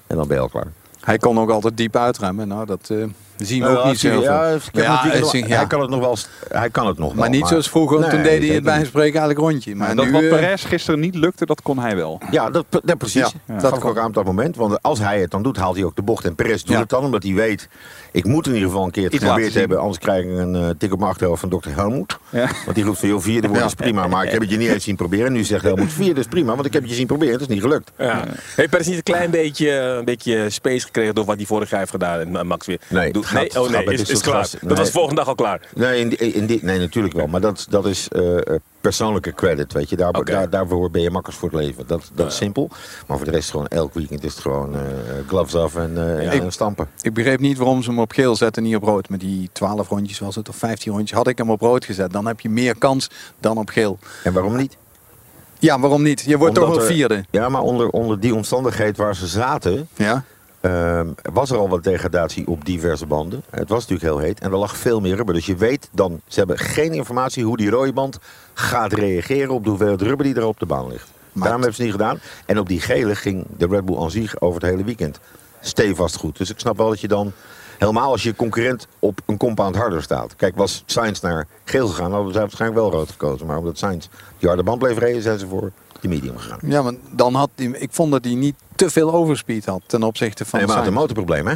[0.07, 0.73] En dan ben je al klaar.
[1.01, 2.49] Hij kon ook altijd diep uitremmen.
[2.49, 3.05] Nou, dat eh,
[3.37, 5.65] zien we Nou, ook niet zo ja, Ja, hij ja.
[5.65, 6.17] Kan het nog wel.
[6.49, 7.21] Hij kan het nog wel.
[7.21, 9.75] Maar niet zoals vroeger, Nee, toen deed hij het bij een spreken eigenlijk rondje.
[9.75, 12.21] Maar dat nu, wat eh, Perez gisteren niet lukte, dat kon hij wel.
[12.31, 13.21] Ja, dat, dat precies.
[13.21, 13.91] Ja, dat dat kan.
[13.91, 14.57] ook aan op dat moment.
[14.57, 16.25] Want als hij het dan doet, haalt hij ook de bocht.
[16.25, 16.81] En Perez doet Ja.
[16.81, 17.69] het dan, omdat hij weet...
[18.13, 19.79] ik moet in ieder geval een keer het Iets geprobeerd laten hebben...
[19.79, 22.19] anders krijg ik een eh, tik op mijn achterhoofd van dokter Helmoet.
[22.31, 22.49] Ja.
[22.65, 23.69] Want die roept van, joh, vierde wordt Ja.
[23.69, 24.07] is prima...
[24.07, 25.27] maar ik heb het je niet eens zien proberen.
[25.27, 26.55] En nu zegt Helmoet, vierde is prima...
[26.55, 27.91] want ik heb het je zien proberen, het is niet gelukt.
[27.99, 28.25] Ja.
[28.57, 31.79] Heeft Perez niet een klein beetje, een beetje space gekregen door wat hij vorig jaar
[31.79, 32.21] heeft gedaan?
[32.21, 32.81] En eh, Max weer.
[32.89, 34.35] Nee, het gaat- nee, oh gaat nee, is, dit is klaar.
[34.37, 34.59] gasten.
[34.61, 34.77] Dat Nee.
[34.79, 35.61] was de volgende dag al klaar.
[35.75, 37.27] Nee, in die, in die- nee natuurlijk wel.
[37.27, 38.43] Maar dat, dat is eh, eh,
[38.81, 39.97] persoonlijke credit, weet je.
[39.97, 41.87] Daar, daar, daarvoor ben je makkers voor het leven.
[41.87, 42.69] Dat, dat is simpel.
[43.07, 44.81] Maar voor de rest gewoon elk weekend is het gewoon eh,
[45.27, 46.89] gloves af en, eh, en Ik- stampen.
[47.01, 49.09] Ik begreep niet waarom ze hem op geel zetten en niet op rood.
[49.09, 51.19] Met die 12 rondjes was het, of 15 rondjes.
[51.19, 53.99] Had ik hem op rood gezet, dan heb je meer kans dan op geel.
[54.25, 54.77] En waarom niet?
[55.59, 56.21] Ja, waarom niet?
[56.21, 57.25] Je wordt Omdat toch wel er- vierde.
[57.31, 59.89] Ja, maar onder, onder die omstandigheid waar ze zaten...
[59.97, 60.25] Ja?
[60.65, 63.43] Ehm, was er al wat degradatie op diverse banden.
[63.51, 65.35] Het was natuurlijk heel heet en er lag veel meer rubber.
[65.35, 68.19] Dus je weet dan, ze hebben geen informatie hoe die rode band
[68.55, 71.09] gaat reageren op de hoeveelheid rubber die er op de baan ligt.
[71.33, 72.21] Maar Daarom hebben ze het niet gedaan.
[72.47, 75.21] En op die gele ging de Red Bull aan zich over het hele weekend
[75.61, 76.39] stevast goed.
[76.39, 77.33] Dus ik snap wel dat je dan,
[77.79, 80.37] helemaal als je concurrent op een compound harder staat.
[80.37, 83.47] Kijk, was Sainz naar geel gegaan, hadden zij waarschijnlijk wel rood gekozen.
[83.47, 84.07] Maar omdat Sainz
[84.39, 85.73] die harde band bleef rijden, zijn ze voor
[86.05, 86.59] de medium gegaan.
[86.63, 90.03] Ja, maar dan had hij, ik vond dat hij niet te veel overspeed had ten
[90.03, 91.55] opzichte van Nee, maar hij had een motorprobleem, hè?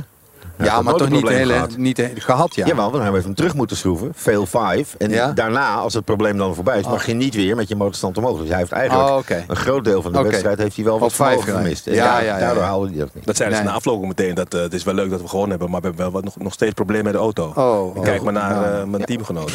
[0.59, 1.77] Ja, maar toch niet de hele, gehad.
[1.77, 2.67] niet de hele- gehad, ja.
[2.67, 4.13] Jawel, dan hebben we hem terug moeten schroeven.
[4.15, 4.95] Fail 5.
[4.99, 5.33] En Ja?
[5.33, 8.39] daarna, als het probleem dan voorbij is, mag je niet weer met je motorstand omhoog.
[8.41, 9.45] Dus hij heeft eigenlijk Oh, oké.
[9.49, 11.87] een groot deel van de wedstrijd heeft hij wel wat vijf vermogen gemist.
[11.87, 12.69] En Ja, daar- ja, ja, daardoor ja.
[12.69, 13.25] haalde hij dat niet.
[13.27, 13.63] Dat ze Nee.
[13.63, 14.35] na afloop meteen.
[14.35, 16.25] Dat eh, het is wel leuk dat we gewonnen hebben, maar we hebben wel wat,
[16.25, 17.53] nog, nog steeds problemen met de auto.
[17.55, 19.53] Oh, Ik Kijk oh, maar naar nou, eh, mijn teamgenoot.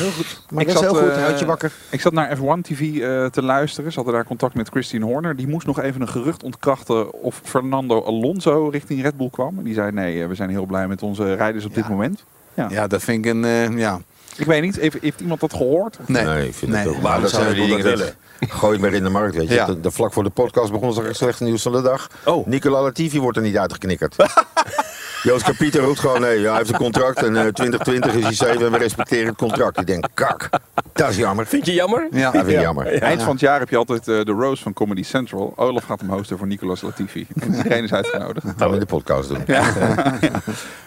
[0.49, 1.71] Maar Ik dat is zat, heel goed, eh, houd je wakker.
[1.89, 3.89] Ik zat naar F1 TV eh, te luisteren.
[3.91, 5.35] Ze hadden daar contact met Christine Horner.
[5.35, 9.57] Die moest nog even een gerucht ontkrachten of Fernando Alonso richting Red Bull kwam.
[9.57, 12.23] En die zei nee, we zijn heel blij met onze rijders op dit moment.
[12.53, 12.67] Ja.
[12.69, 13.99] Ja, dat vind ik een, eh, ja.
[14.37, 15.97] Ik weet niet, heeft, heeft iemand dat gehoord?
[16.05, 16.47] Nee.
[16.47, 16.81] ik vind Nee.
[16.81, 17.01] het ook.
[17.01, 18.15] Maar dat zou zijn die dingen dat dat
[18.49, 19.53] gooi maar in de markt, weet je.
[19.53, 19.65] Ja.
[19.65, 22.07] De, de vlak voor de podcast begon zag ik slechte nieuws van de dag.
[22.25, 22.47] Oh.
[22.47, 24.15] Nicola Latifi wordt er niet uitgeknikkerd.
[25.23, 28.33] Joost Kapieter roept gewoon nee, ja, hij heeft een contract en eh 2020 is hij
[28.33, 29.79] 7 en we respecteren het contract.
[29.79, 30.49] Ik denk, kak,
[30.93, 31.45] dat is jammer.
[31.45, 32.07] Vind je jammer?
[32.11, 32.31] Ja.
[32.31, 33.01] Dat vind ik jammer.
[33.01, 35.53] Eind van het jaar heb je altijd eh, de Rose van Comedy Central.
[35.55, 37.27] Olaf gaat hem hosten voor Nicolas Latifi.
[37.39, 38.45] En iedereen is uitgenodigd.
[38.57, 39.45] Gaan we in de podcast doen.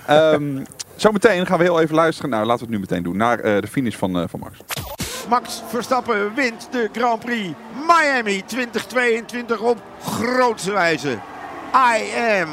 [0.07, 0.65] Ehm,
[0.97, 2.31] zometeen gaan we heel even luisteren.
[2.31, 3.17] Nou, laten we het nu meteen doen.
[3.17, 4.59] Naar eh, de finish van, eh, van Max.
[5.29, 7.55] Max Verstappen wint de Grand Prix
[7.87, 11.19] Miami 2022 op grootse wijze.
[11.75, 12.03] I
[12.41, 12.49] am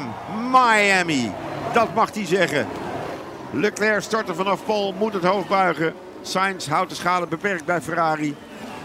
[0.50, 1.32] Miami.
[1.72, 2.66] Dat mag hij zeggen.
[3.50, 5.94] Leclerc startte vanaf Pol, moet het hoofd buigen.
[6.26, 8.34] Sainz houdt de schade beperkt bij Ferrari.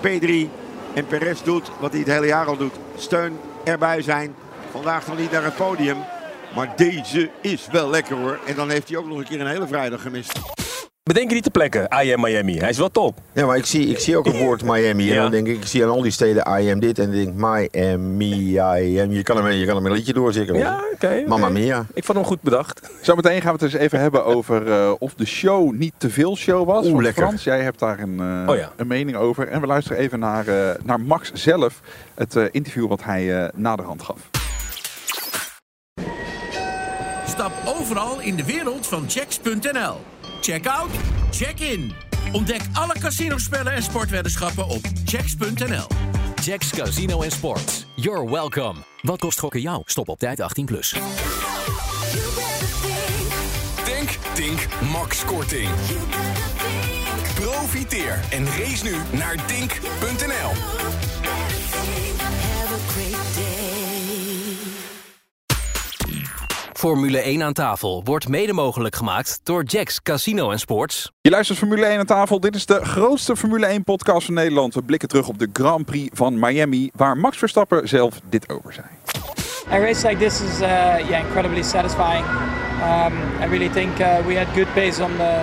[0.01, 0.49] P3
[0.93, 2.73] en Perez doet wat hij het hele jaar al doet.
[2.95, 4.35] Steun erbij zijn.
[4.71, 5.97] Vandaag nog niet naar het podium.
[6.55, 8.39] Maar deze is wel lekker hoor.
[8.45, 10.58] En dan heeft hij ook nog een keer een hele vrijdag gemist.
[11.09, 11.87] Bedenk je niet te plekken.
[12.03, 12.57] I am Miami.
[12.57, 13.17] Hij is wel top.
[13.33, 15.07] Ja, maar ik zie, ik zie ook het woord Miami.
[15.09, 15.21] En Ja.
[15.21, 16.99] dan denk ik, ik zie aan al die steden I am dit.
[16.99, 19.11] En dan denk ik, Miami, I am.
[19.11, 20.55] Je kan hem, je kan hem een liedje doorzingen.
[20.57, 21.23] Ja, oké.
[21.27, 21.59] Mamma oké.
[21.59, 21.85] mia.
[21.93, 22.89] Ik vond hem goed bedacht.
[23.01, 26.35] Zometeen gaan we het eens even hebben over eh, of de show niet te veel
[26.37, 26.85] show was.
[26.85, 27.23] Oeh, lekker.
[27.23, 28.71] Frans, jij hebt daar een, eh, Oh ja.
[28.75, 29.47] een mening over.
[29.47, 31.79] En we luisteren even naar, eh, naar Max zelf.
[32.15, 34.29] Het eh, interview wat hij eh naderhand gaf.
[37.27, 39.95] Stap overal in de wereld van checks.nl.
[40.41, 40.89] Check out,
[41.31, 41.91] check in.
[42.31, 45.87] Ontdek alle casinospellen en sportweddenschappen op checks.nl.
[46.43, 47.85] Jacks Casino en Sports.
[47.95, 48.75] You're welcome.
[49.01, 49.81] Wat kost gokken jou?
[49.85, 50.63] Stop op tijd 18+.
[50.65, 50.95] Plus.
[53.85, 55.69] Denk, Dink, Max Korting.
[57.35, 60.98] Profiteer en race nu naar dink.nl.
[66.79, 71.11] Formule 1 aan tafel wordt mede mogelijk gemaakt door Jacks Casino en Sports.
[71.21, 72.39] Je luistert Formule 1 aan tafel.
[72.39, 74.73] Dit is de grootste Formule 1 podcast van Nederland.
[74.73, 78.73] We blikken terug op de Grand Prix van Miami, waar Max Verstappen zelf dit over
[78.73, 78.85] zei.
[79.71, 80.67] A race like this is uh,
[81.09, 82.25] yeah incredibly satisfying.
[82.81, 85.41] Um, I really think uh, we had good pace on the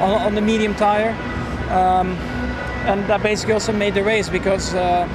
[0.00, 1.14] on, on the medium tire,
[1.70, 2.16] um,
[2.86, 5.06] and that basically also made the race because uh,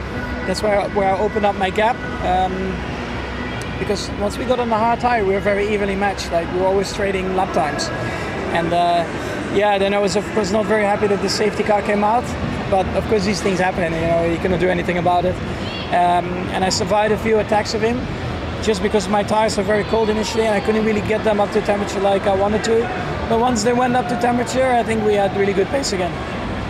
[0.46, 1.96] that's where where I opened up my gap.
[2.24, 2.94] Um,
[3.80, 6.32] because once we got on the hard tire, we were very evenly matched.
[6.32, 7.88] Like we were always trading lap times,
[8.54, 9.04] and uh,
[9.56, 12.26] yeah, then I was of course not very happy that the safety car came out.
[12.70, 13.94] But of course these things happen.
[13.94, 15.36] You know you cannot do anything about it.
[15.94, 18.00] Um, and I survived a few attacks of him
[18.64, 21.52] just because my tires were very cold initially and I couldn't really get them up
[21.52, 22.82] to temperature like I wanted to.
[23.30, 26.12] But once they went up to temperature, I think we had really good pace again.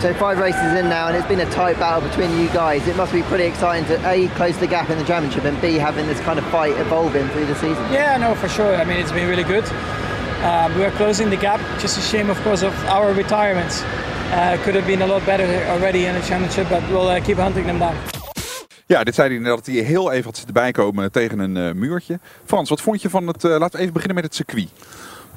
[0.01, 2.88] So five races in now, and it's been a tight battle between you guys.
[2.88, 5.77] It must be pretty exciting to a close the gap in the championship, and b
[5.77, 7.84] having this kind of fight evolving through the season.
[7.91, 8.75] Yeah, no, for sure.
[8.75, 9.65] I mean, it's been really good.
[10.43, 11.60] Um, we are closing the gap.
[11.79, 13.84] Just a shame, of course, of our retirements.
[14.31, 17.38] Uh, could have been a lot better already in the championship, but we'll uh, keep
[17.38, 17.95] hunting them down.
[18.88, 22.19] Ja, dit zei hij dat hij heel even had zitten bijkomen tegen een eh, muurtje.
[22.45, 23.43] Frans, wat vond je van het...
[23.43, 24.69] eh, laten we even beginnen met het circuit.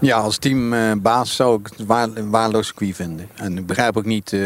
[0.00, 3.28] Ja, als teambaas zou ik het waar, waardeloos circuit vinden.
[3.34, 4.32] En ik begrijp ook niet...
[4.32, 4.40] eh,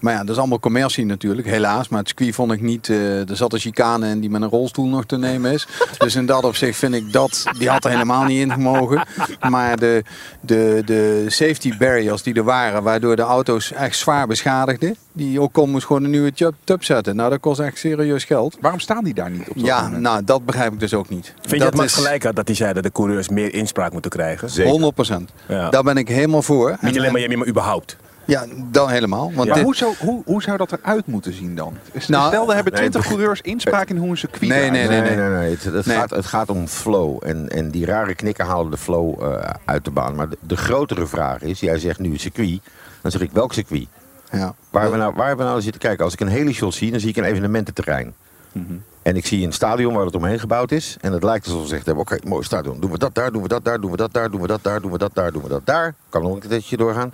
[0.00, 1.88] maar ja, dat is allemaal commercie natuurlijk, helaas.
[1.88, 2.88] Maar het circuit vond ik niet...
[2.88, 5.66] eh, er zat een chicane in die met een rolstoel nog te nemen is.
[5.98, 7.44] Dus in dat opzicht vind ik dat...
[7.58, 9.06] Die had er helemaal niet in gemogen.
[9.48, 10.02] Maar de,
[10.40, 12.82] de, de safety barriers die er waren...
[12.82, 14.96] waardoor de auto's echt zwaar beschadigden...
[15.16, 16.32] Die Ocon moest gewoon een nieuwe
[16.64, 17.16] tub- zetten.
[17.16, 18.56] Nou, dat kost echt serieus geld.
[18.60, 19.56] Waarom staan die daar niet op?
[19.56, 21.34] Ja, nou, dat begrijp ik dus ook niet.
[21.40, 23.54] Vind je dat dat Max is gelijk had dat hij zei dat de coureurs meer
[23.54, 24.50] inspraak moeten krijgen?
[24.74, 25.30] 100 procent.
[25.48, 25.70] Ja.
[25.70, 26.70] Daar ben ik helemaal voor.
[26.70, 27.96] Niet En- alleen en- Miami, maar überhaupt.
[28.26, 29.32] Ja, dan helemaal.
[29.34, 31.76] Want Maar dit- hoe, zou, hoe, hoe zou dat eruit moeten zien dan?
[32.06, 34.80] Nou, Stel, er hebben nee, 20 het- coureurs inspraak in hoe een circuit Nee, nee,
[34.80, 34.90] ziet.
[34.90, 35.50] nee, nee, nee.
[35.50, 35.96] Het, het Nee.
[35.96, 37.18] Gaat, het gaat om flow.
[37.26, 40.14] En, en die rare knikken halen de flow eh, uit de baan.
[40.14, 42.60] Maar de, de grotere vraag is, jij zegt nu circuit.
[43.02, 43.86] Dan zeg ik, welk circuit?
[44.30, 44.54] Ja.
[44.70, 46.04] Waar hebben we nou, waar we nou zitten kijken?
[46.04, 48.14] Als ik een hele shot zie, dan zie ik een evenemententerrein.
[48.52, 48.74] Mhm.
[49.04, 50.96] En ik zie een stadion waar het omheen gebouwd is.
[51.00, 52.80] En het lijkt alsof ze gezegd hebben, oké, mooi stadion.
[52.80, 54.62] Doen we dat daar, doen we dat daar, doen we dat daar, doen we dat
[54.64, 55.94] daar, doen we dat daar, doen we dat daar.
[56.08, 57.12] Kan nog een keertje doorgaan.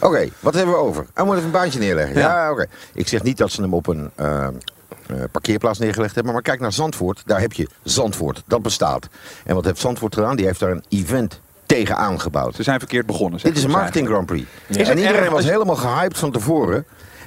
[0.00, 1.06] Oké, wat hebben we over?
[1.14, 2.16] Hij moet even een baantje neerleggen.
[2.20, 2.50] Ja, Ja.
[2.50, 2.66] oké.
[2.94, 4.52] Ik zeg niet dat ze hem op een eh, eh,
[5.30, 6.32] parkeerplaats neergelegd hebben.
[6.32, 7.22] Maar kijk naar Zandvoort.
[7.26, 8.42] Daar heb je Zandvoort.
[8.46, 9.08] Dat bestaat.
[9.44, 10.36] En wat heeft Zandvoort gedaan?
[10.36, 12.54] Die heeft daar een event tegenaan gebouwd.
[12.54, 13.40] Ze zijn verkeerd begonnen.
[13.42, 14.46] Dit is een marketing Grand Prix.
[14.66, 14.84] Ja.
[14.84, 16.84] En iedereen was helemaal gehyped van tevoren.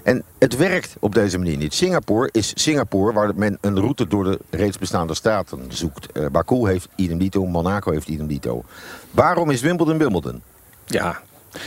[0.10, 1.74] En het werkt op deze manier niet.
[1.74, 6.12] Singapore is Singapore, waar men een route door de reeds bestaande staten zoekt.
[6.12, 8.63] Eh Baku heeft idem dito, Monaco heeft idem dito.
[9.12, 10.41] Waarom is Wimbledon Wimbledon?
[10.86, 11.19] Ja.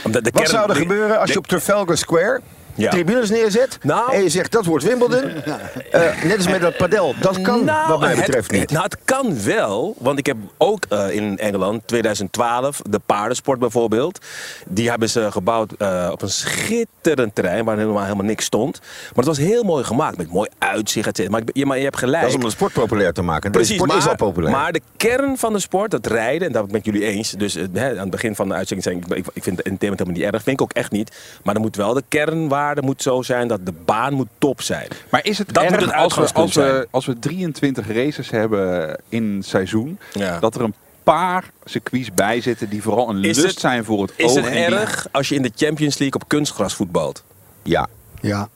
[0.03, 2.41] Omdat de Wat kern- zou er de- gebeuren als de- je op Trafalgar Square
[2.75, 2.89] Ja.
[2.89, 4.13] tribunes neerzet Nou.
[4.13, 5.31] en je zegt dat wordt Wimbledon?
[5.91, 7.15] Eh, net als met dat padel.
[7.19, 8.71] Dat kan Nou, wat mij het- betreft niet.
[8.71, 9.95] Nou, het kan wel.
[9.99, 14.19] Want ik heb ook eh, in Engeland 2012 de paardensport bijvoorbeeld.
[14.67, 18.79] Die hebben ze gebouwd eh, op een schitterend terrein waar helemaal, helemaal niks stond.
[18.79, 21.29] Maar het was heel mooi gemaakt met mooi uitzicht.
[21.29, 22.21] Maar, ja, maar je hebt gelijk.
[22.21, 23.51] Dat is om de sport populair te maken.
[23.51, 24.51] Precies, sport maar, is al populair.
[24.55, 27.31] maar de kern van de sport, het rijden, en daar ben ik met jullie eens.
[27.31, 30.21] Dus aan het begin van de uitzending zei ik, ik, ik vind het entertainment helemaal
[30.21, 30.43] niet erg.
[30.43, 31.15] Vind ik ook echt niet.
[31.43, 32.03] Maar er moet wel de
[32.63, 34.87] kernwaarde moet zo zijn dat de baan moet top zijn.
[35.11, 36.87] Maar is het dat erg moet het als, we, uitgangspunt als, we, zijn?
[36.91, 40.39] als we 23 races hebben in seizoen, Ja.
[40.39, 40.73] dat er een
[41.03, 44.35] paar circuits bij zitten die vooral een Is lust het- zijn voor het Is oog.
[44.35, 47.23] het en die- erg als je in de Champions League op kunstgras voetbalt?
[47.63, 47.87] Ja.
[48.21, 48.49] Ja.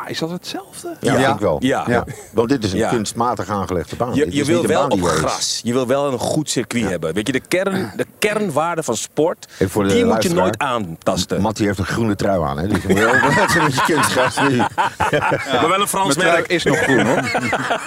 [0.00, 0.96] Maar is dat hetzelfde?
[1.00, 1.56] Ja, vind ik wel.
[1.60, 2.04] Ja.
[2.32, 2.88] Want dit is een Ja.
[2.88, 4.14] kunstmatig aangelegde baan.
[4.14, 5.60] Je, wil een wel baan die op gras.
[5.64, 7.14] Je wil wel een goed circuit hebben.
[7.14, 10.58] Weet je, de, kern, de kernwaarde van sport, Even voor de die moet je nooit
[10.58, 11.40] aantasten.
[11.40, 12.66] Mattie heeft een groene trui aan, hè?
[12.68, 14.56] Dus je moet wel opletten met je kunstgras nu.
[14.56, 16.46] Maar wel een Frans merk.
[16.46, 17.22] is nog groen hoor.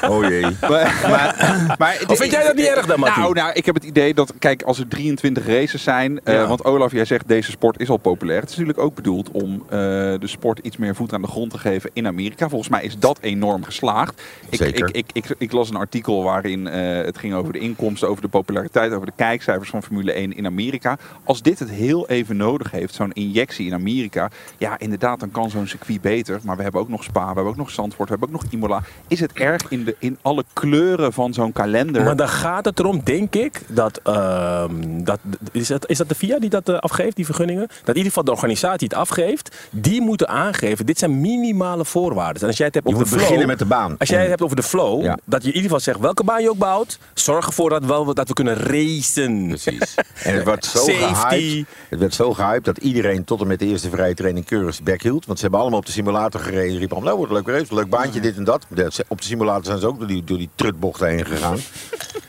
[0.10, 0.42] Oh jee.
[0.62, 1.36] Maar, maar,
[1.78, 3.22] maar- Of vind jij dat niet erg dan, Mattie?
[3.22, 6.20] Nou, nou, ik heb het idee dat, kijk, als er 23 races zijn.
[6.24, 6.48] eh, Ja.
[6.48, 8.40] want Olaf, jij zegt deze sport is al populair.
[8.42, 11.52] Het is natuurlijk ook bedoeld om eh, de sport iets meer voet aan de grond
[11.52, 12.50] te geven in Amerika.
[12.50, 14.22] Volgens mij is dat enorm geslaagd.
[14.50, 14.88] Ik, Zeker.
[14.88, 18.22] Ik, ik, ik, ik las een artikel waarin eh, het ging over de inkomsten, over
[18.22, 20.98] de populariteit, over de kijkcijfers van Formule 1 in Amerika.
[21.24, 24.30] Als dit het heel even nodig heeft, zo'n injectie in Amerika.
[24.58, 26.40] Ja, inderdaad, dan kan zo'n circuit beter.
[26.44, 28.52] Maar we hebben ook nog Spa, we hebben ook nog Zandvoort, we hebben ook nog
[28.52, 28.84] Imola.
[29.08, 32.04] Is het erg in, de, in alle kleuren van zo'n kalender?
[32.04, 35.20] Maar dan gaat het erom, denk ik, dat, ehm, dat
[35.52, 37.68] is, dat is dat de FIA die dat eh, afgeeft, die vergunningen?
[37.68, 41.86] Dat in ieder geval de organisatie die het afgeeft, die moeten aangeven, dit zijn minimale
[41.88, 42.42] voorwaarden.
[42.42, 43.96] En als jij het hebt Je over moet de flow, beginnen met de baan.
[43.98, 45.18] Als jij het hebt over de flow, Ja.
[45.26, 48.14] dat je in ieder geval zegt welke baan je ook bouwt, zorg ervoor dat, wel,
[48.14, 49.48] dat we kunnen racen.
[49.48, 49.96] Precies.
[50.24, 51.66] En het werd zo gehyped.
[51.90, 54.86] Het werd zo gehyped dat iedereen tot en met de eerste vrije training keurig zijn
[54.86, 55.26] bek hield.
[55.26, 56.78] Want ze hebben allemaal op de simulator gereden.
[56.78, 58.66] Riepen allemaal, nou wordt een leuke race, leuk baantje, dit en dat.
[59.08, 61.58] Op de simulator zijn ze ook door die, door die trutbocht heen gegaan.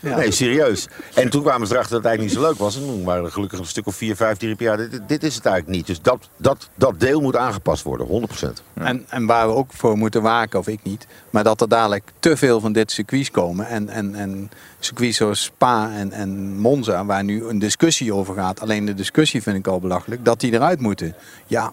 [0.01, 0.88] Nee, serieus.
[1.14, 2.77] En toen kwamen ze erachter dat het eigenlijk niet zo leuk was.
[2.77, 5.23] En toen waren er gelukkig een stuk of vier, vijf die riepen, ja, dit, dit
[5.23, 5.87] is het eigenlijk niet.
[5.87, 8.49] Dus dat, dat, dat deel moet aangepast worden, 100%.
[8.75, 12.12] En, en waar we ook voor moeten waken, of ik niet, maar dat er dadelijk
[12.18, 13.66] te veel van dit circuits komen.
[13.66, 18.61] En, en, en circuits zoals Spa en, en Monza, waar nu een discussie over gaat.
[18.61, 21.14] Alleen de discussie vind ik al belachelijk, dat die eruit moeten.
[21.46, 21.72] Ja,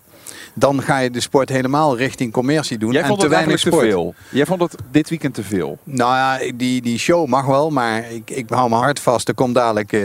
[0.53, 2.91] dan ga je de sport helemaal richting commercie doen.
[2.91, 4.03] Jij en vond te weinig eigenlijk te sport.
[4.03, 4.38] veel.
[4.38, 5.77] Jij vond het dit weekend te veel.
[5.83, 9.27] Nou ja, die, die show mag wel, maar ik, ik hou mijn hart vast.
[9.27, 10.01] Er komt dadelijk eh,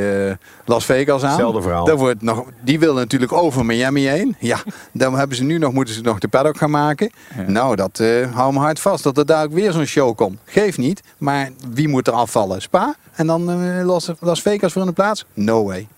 [0.65, 1.29] Las Vegas aan.
[1.29, 1.85] Hetzelfde verhaal.
[1.85, 4.37] Daar wordt nog, die wil natuurlijk over Miami heen.
[4.39, 4.59] Ja,
[4.93, 7.11] dan hebben ze nu nog, moeten ze nog de paddock gaan maken.
[7.47, 9.05] Nou, dat eh hou mijn hart vast.
[9.05, 10.39] Dat er dadelijk weer zo'n show komt.
[10.45, 12.63] Geef niet, maar wie moet er afvallen?
[12.63, 12.95] Spa?
[13.13, 15.25] En dan eh, Las, Las Vegas voor in de plaats?
[15.35, 15.89] No way.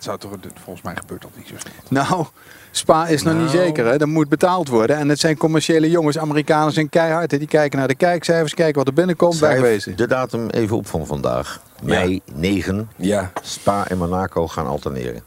[0.00, 2.04] Dat zou toch, volgens mij gebeurt dat niet zo snel.
[2.04, 2.26] Nou,
[2.70, 3.86] Spa is nog niet zeker.
[3.86, 3.98] Hè?
[3.98, 4.96] Dat moet betaald worden.
[4.96, 6.18] En het zijn commerciële jongens.
[6.18, 7.30] Amerikanen zijn keihard.
[7.30, 7.38] Hè?
[7.38, 9.34] Die kijken naar de kijkcijfers, kijken wat er binnenkomt.
[9.34, 9.96] Schrijf Wegwezen.
[9.96, 11.60] de datum even op van vandaag.
[11.82, 12.90] Mei 9.
[12.96, 13.30] Ja.
[13.42, 15.22] Spa en Monaco gaan alterneren.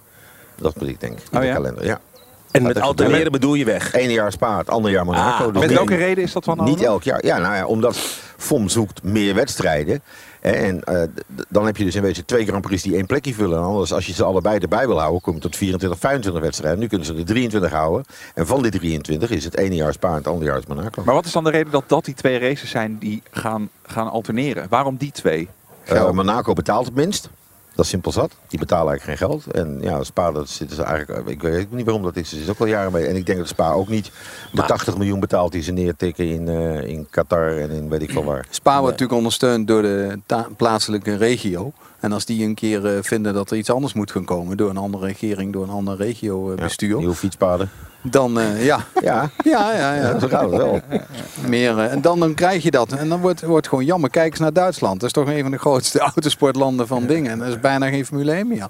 [0.55, 1.19] Dat moet ik denken.
[1.31, 1.53] In Oh de ja?
[1.53, 1.99] kalender, ja.
[2.51, 3.93] En met alterneren bedoel je weg.
[3.93, 5.45] Ene jaar Spa, het andere jaar Monaco.
[5.47, 6.63] Ah, Dus Met welke reden is dat dan?
[6.63, 7.25] Niet elk jaar.
[7.25, 7.97] Ja, nou ja, omdat
[8.37, 10.01] FOM zoekt meer wedstrijden.
[10.43, 11.03] En eh,
[11.49, 13.57] dan heb je dus in wezen twee Grand Prix die één plekje vullen.
[13.57, 16.79] En anders, als je ze allebei erbij wil houden, kom je tot 24, 25 wedstrijden.
[16.79, 18.05] Nu kunnen ze er 23 houden.
[18.33, 21.03] En van die 23 is het ene jaar Spa en het andere jaar is Monaco.
[21.05, 24.09] Maar wat is dan de reden dat dat die twee races zijn die gaan, gaan
[24.09, 24.65] alterneren?
[24.69, 25.49] Waarom die twee?
[25.83, 27.29] Eh, Monaco betaalt het minst.
[27.75, 28.35] Dat is simpel zat.
[28.47, 29.47] Die betalen eigenlijk geen geld.
[29.47, 31.27] En ja, Spa, dat zitten ze eigenlijk.
[31.27, 32.29] Ik weet niet waarom dat is.
[32.29, 33.05] Ze is ook al jaren mee.
[33.05, 34.11] En ik denk dat Spa ook niet
[34.51, 38.11] de 80 miljoen betaalt die ze neertikken in, eh, in Qatar en in weet ik
[38.11, 38.45] veel waar.
[38.49, 40.19] Spa wordt natuurlijk ondersteund door de
[40.57, 41.71] plaatselijke regio.
[41.99, 44.69] En als die een keer eh, vinden dat er iets anders moet gaan komen door
[44.69, 47.69] een andere regering, door een ander regio eh, bestuur, Nieuwe fietspaden.
[48.03, 48.79] Dan eh, ja.
[49.01, 50.19] Ja, Ja, ja, ja.
[50.19, 50.81] zo gaat het wel.
[51.47, 52.91] Meer, eh, en dan, dan krijg je dat.
[52.91, 54.09] En dan wordt wordt gewoon jammer.
[54.09, 54.99] Kijk eens naar Duitsland.
[54.99, 57.31] Dat is toch een van de grootste autosportlanden van dingen.
[57.31, 58.67] En er is bijna geen Formule 1 meer.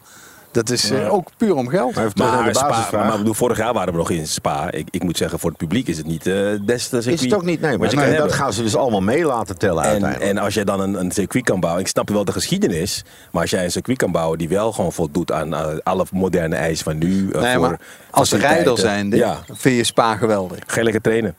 [0.53, 1.95] Dat is eh, ook puur om geld.
[1.95, 3.07] Maar Maar, de Spa, basisvraag.
[3.07, 4.71] maar bedoel, vorig jaar waren we nog in Spa.
[4.71, 6.33] Ik, ik moet zeggen, voor het publiek is het niet eh
[6.65, 7.77] des te is circuit het ook niet, nee.
[7.77, 10.29] Maar nee, dat gaan ze dus allemaal mee laten tellen En, uiteindelijk.
[10.31, 13.41] en als jij dan een, een circuit kan bouwen, ik snap wel de geschiedenis, maar
[13.41, 16.83] als jij een circuit kan bouwen die wel gewoon voldoet aan eh, alle moderne eisen
[16.83, 17.29] van nu.
[17.31, 20.57] Nee, voor maar als rijder zijnde Ja, vind je Spa geweldig.
[20.67, 21.35] ga lekker trainen.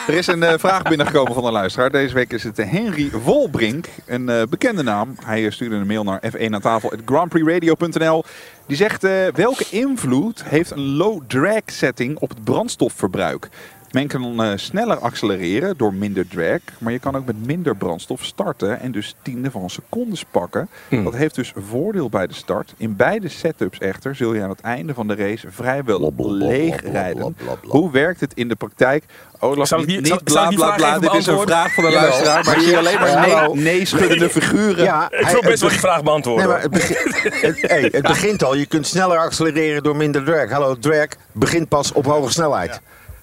[0.07, 1.91] Er is een eh, vraag binnengekomen van een luisteraar.
[1.91, 5.15] Deze week is het Henry Wolbrink, een eh, bekende naam.
[5.25, 8.25] Hij eh, stuurde een mail naar f1 aan tafel grandprixradio.nl.
[8.67, 9.03] Die zegt,
[9.35, 13.49] welke invloed heeft een low drag setting op het brandstofverbruik?
[13.93, 18.25] Men kan eh, sneller accelereren door minder drag, maar je kan ook met minder brandstof
[18.25, 20.69] starten en dus tiende van secondes pakken.
[20.89, 21.05] Hmm.
[21.05, 22.75] Dat heeft dus voordeel bij de start.
[22.77, 27.37] In beide setups echter zul je aan het einde van de race vrijwel leeg rijden.
[27.63, 29.05] Hoe werkt het in de praktijk?
[29.39, 30.99] Olaf, Zal ik niet, niet zal bla bla vraag bla.
[30.99, 34.29] Dit is een vraag van de luisteraar, maar ik zie alleen maar nee, nee schuddende
[34.39, 34.85] figuren.
[34.85, 36.45] Ja, Ik wil best wel die vraag beantwoorden.
[36.45, 38.55] Nee, maar het, begin- het, hey, het begint al.
[38.55, 40.51] Je kunt sneller accelereren door minder drag.
[40.51, 42.81] Hallo, drag begint pas op hoge snelheid.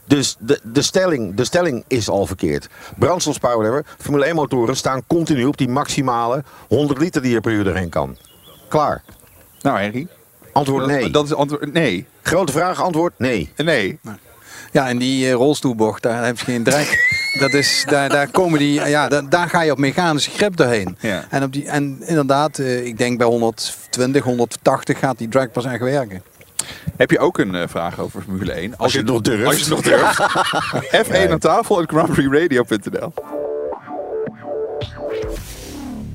[0.10, 2.67] Dus de, de, stelling, de stelling is al verkeerd.
[2.98, 3.86] Brandstofspower, whatever.
[3.98, 7.89] Formule 1 motoren staan continu op die maximale 100 liter die je per uur erheen
[7.89, 8.17] kan.
[8.67, 9.04] Klaar.
[9.62, 10.08] Nou, Henry.
[10.52, 11.10] Antwoord nee.
[11.10, 12.06] Dat is antwoord nee.
[12.22, 13.52] Grote vraag, antwoord nee.
[13.56, 14.00] Nee.
[14.72, 17.17] Ja, en die eh, rolstoelbocht, daar heb je geen drek.
[17.39, 20.98] Dat is, daar, daar komen die, ja, daar, daar ga je op mechanische grip doorheen.
[21.00, 21.26] Ja.
[21.30, 25.65] En, op die, en inderdaad, eh, ik denk bij 120, 180 gaat die drag pas
[25.65, 26.24] echt werken.
[26.98, 28.78] Heb je ook een eh, vraag over Formule 1?
[28.78, 29.45] Als je het nog durft.
[29.45, 30.22] Als je het nog durft.
[31.28, 33.13] F1 aan tafel at grandprixradio.nl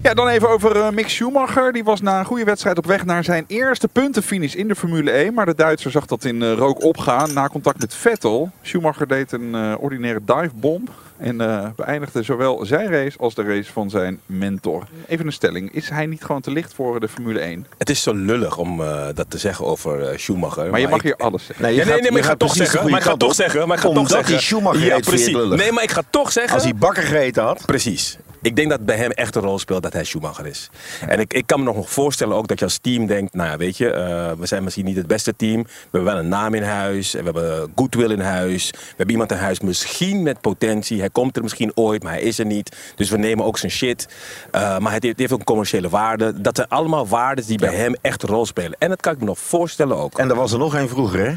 [0.04, 1.72] Ja, dan even over eh, Mick Schumacher.
[1.72, 5.10] Die was na een goede wedstrijd op weg naar zijn eerste puntenfinish in de Formule
[5.10, 5.34] 1.
[5.34, 8.50] Maar de Duitser zag dat in eh, rook opgaan na contact met Vettel.
[8.62, 10.90] Schumacher deed een eh, ordinaire divebomb.
[11.16, 14.84] En eh, beëindigde zowel zijn race als de race van zijn mentor.
[15.06, 15.72] Even een stelling.
[15.72, 17.66] Is hij niet gewoon te licht voor de Formule 1?
[17.78, 20.70] Het is zo lullig om eh, dat te zeggen over eh, Schumacher.
[20.70, 21.64] Maar je mag ik- hier alles zeggen.
[21.64, 22.90] Nee, je Ja, nee, gaat- nee, maar je ik ga gaat toch zeggen.
[22.90, 23.68] Maar ik ga toch zeggen.
[23.68, 24.32] Maar ik ga toch Omdat zeggen.
[24.32, 25.34] die Schumacher Ja, precies.
[25.34, 25.58] lullig.
[25.58, 26.54] Nee, maar ik ga toch zeggen.
[26.54, 27.62] Als hij bakker gegeten had.
[27.66, 28.18] Precies.
[28.44, 30.70] Ik denk dat bij hem echt een rol speelt dat hij Schumacher is.
[31.08, 33.34] En ik, ik kan me nog voorstellen ook dat je als team denkt...
[33.34, 35.62] nou ja, weet je, eh, we zijn misschien niet het beste team.
[35.62, 37.14] We hebben wel een naam in huis.
[37.14, 38.70] En we hebben goodwill in huis.
[38.70, 40.98] We hebben iemand in huis misschien met potentie.
[40.98, 42.76] Hij komt er misschien ooit, maar hij is er niet.
[42.94, 44.08] Dus we nemen ook zijn shit.
[44.50, 46.40] Eh, maar het heeft, het heeft ook een commerciële waarde.
[46.40, 48.78] Dat zijn allemaal waarden die bij hem echt een rol spelen.
[48.78, 50.18] En dat kan ik me nog voorstellen ook.
[50.18, 51.34] En er was er nog één vroeger, hè?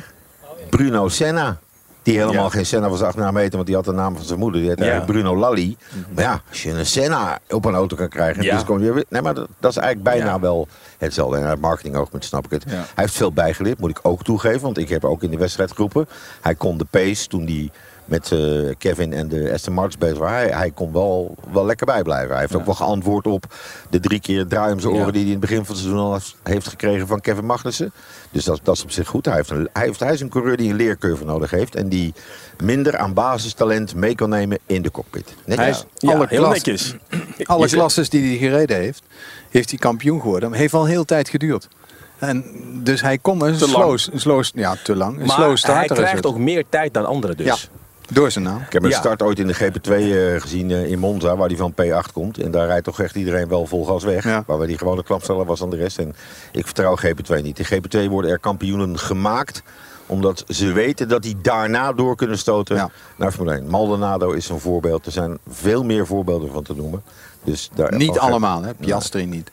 [0.69, 1.59] Bruno Senna.
[2.07, 2.49] Die helemaal Ja.
[2.49, 4.59] geen Senna was 8 meter, want die had de naam van zijn moeder.
[4.61, 4.99] Die heette Ja.
[4.99, 5.77] Bruno Lalli.
[6.13, 8.43] Maar ja, als je een Senna op een auto kan krijgen.
[8.43, 8.53] Ja.
[8.53, 10.67] Dus kom je weer, nee, maar dat, dat is eigenlijk bijna wel
[10.97, 11.37] hetzelfde.
[11.37, 12.63] En uit marketingoogpunt snap ik het.
[12.67, 14.61] Hij heeft veel bijgeleerd, moet ik ook toegeven.
[14.61, 16.07] Want ik heb ook in de wedstrijd geroepen.
[16.41, 17.71] Hij kon de pace toen hij
[18.07, 18.39] met eh,
[18.77, 20.19] Kevin en de Aston Martins bezig.
[20.19, 22.29] Hij, hij kon wel, wel lekker bijblijven.
[22.31, 23.45] Hij heeft ook wel geantwoord op
[23.89, 25.11] de drie keer draai om zijn oren Ja.
[25.11, 27.91] die hij in het begin van het seizoen al heeft gekregen van Kevin Magnussen.
[28.31, 29.25] Dus dat, dat is op zich goed.
[29.25, 31.75] Hij, heeft een, hij, heeft, hij is een coureur die een leercurve nodig heeft.
[31.75, 32.13] En die
[32.63, 35.35] minder aan basistalent mee kan nemen in de cockpit.
[35.45, 36.95] Net Hij als- is Ja, alle heel klas- netjes.
[37.45, 39.03] Alle klasses die hij gereden heeft,
[39.49, 40.49] heeft hij kampioen geworden.
[40.49, 41.67] Maar heeft al heel tijd geduurd.
[42.17, 42.45] En
[42.83, 43.99] dus hij kon een Te slow, lang.
[44.11, 45.19] een slow, ja, te lang.
[45.19, 47.45] Een Maar slow hij starter is krijgt ook meer tijd dan anderen dus.
[47.45, 47.76] Ja.
[48.11, 48.61] Door zijn naam.
[48.65, 48.97] Ik heb een Ja.
[48.97, 52.37] start ooit in de GP2 eh, gezien eh, in Monza, waar die van P8 komt.
[52.37, 54.23] En daar rijdt toch echt iedereen wel vol gas weg.
[54.23, 54.43] Ja.
[54.47, 55.97] Waar die gewoon een klapsteller was aan de rest.
[55.97, 56.15] En
[56.51, 57.59] ik vertrouw GP2 niet.
[57.59, 59.63] In GP2 worden er kampioenen gemaakt
[60.05, 62.89] omdat ze weten dat die daarna door kunnen stoten Ja.
[63.17, 63.67] naar Formule 1.
[63.67, 65.05] Maldonado is een voorbeeld.
[65.05, 67.03] Er zijn veel meer voorbeelden van te noemen.
[67.43, 68.73] Dus daar, Niet allemaal, hè?
[68.73, 69.51] Piastri niet.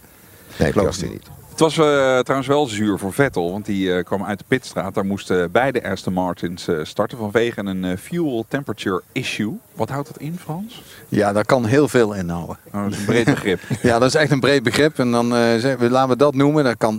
[0.59, 1.27] Nee, Piastri niet.
[1.55, 4.95] Het was eh, trouwens wel zuur voor Vettel, want die eh, kwam uit de pitstraat.
[4.95, 9.59] Daar moesten beide Aston Martins eh, starten vanwege een fuel temperature issue.
[9.75, 10.83] Wat houdt dat in, Frans?
[11.09, 12.57] Ja, daar kan heel veel inhouden.
[12.73, 13.61] Oh, dat is een breed begrip.
[13.83, 14.99] Ja, dat is echt een breed begrip.
[14.99, 16.64] En dan we, laten we dat noemen.
[16.64, 16.97] Dan kan,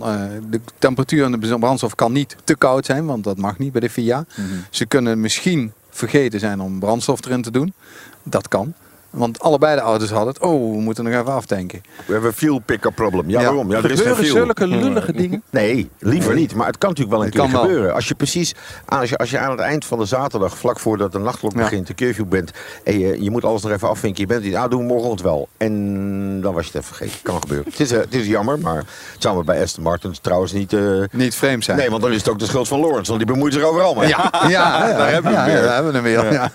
[0.50, 3.80] de temperatuur in de brandstof kan niet te koud zijn, want dat mag niet bij
[3.80, 4.24] de FIA.
[4.70, 7.74] Ze kunnen misschien vergeten zijn om brandstof erin te doen.
[8.22, 8.74] Dat kan.
[9.16, 10.42] Want allebei de auto's hadden het.
[10.42, 11.80] Oh, we moeten nog even aftanken.
[12.06, 13.30] We hebben een fuel pick-up problem.
[13.30, 13.46] Ja, Ja.
[13.46, 13.70] waarom?
[13.70, 14.34] Ja, er is geen Gebeuren fuel.
[14.44, 15.42] zulke lullige dingen?
[15.50, 16.54] Nee, liever niet.
[16.54, 17.60] Maar het kan natuurlijk wel een Het keer wel.
[17.60, 17.94] gebeuren.
[17.94, 18.54] Als je precies
[18.86, 21.58] als je, als je aan het eind van de zaterdag, vlak voordat de nachtklok Ja.
[21.58, 22.50] begint, de curfew bent.
[22.84, 24.20] En je, je moet alles nog even afvinken.
[24.20, 25.48] Je bent niet, ah, doen we morgenochtend wel.
[25.56, 27.22] En dan was je het even vergeten.
[27.22, 27.66] Kan gebeuren.
[27.70, 28.86] Het is, eh, het is jammer, maar het
[29.18, 30.72] zou bij Aston Martin trouwens niet.
[30.72, 31.78] eh, Niet vreemd zijn.
[31.78, 33.94] nee, want dan is het ook de schuld van Lawrence, want die bemoeit zich overal
[33.94, 34.08] mee.
[34.08, 36.50] Ja, ja, Daar hebben we hem weer.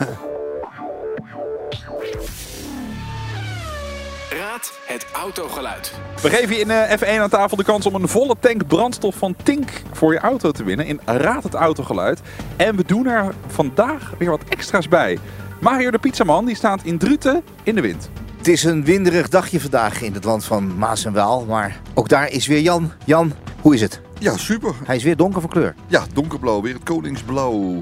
[5.22, 5.94] Autogeluid.
[6.22, 9.16] We geven je in eh, F1 aan tafel de kans om een volle tank brandstof
[9.16, 12.22] van Tink voor je auto te winnen in Raad het Autogeluid.
[12.58, 15.18] En we doen er vandaag weer wat extra's bij.
[15.60, 18.10] Mario de Pizzaman die staat in Druten in de wind.
[18.38, 21.46] Het is een winderig dagje vandaag in het land van Maas en Waal.
[21.46, 22.92] Maar ook daar is weer Jan.
[23.06, 24.02] Jan, hoe is het?
[24.20, 24.74] Ja, super.
[24.84, 25.76] Hij is weer donker van kleur.
[25.88, 27.82] Ja, donkerblauw, weer het koningsblauw.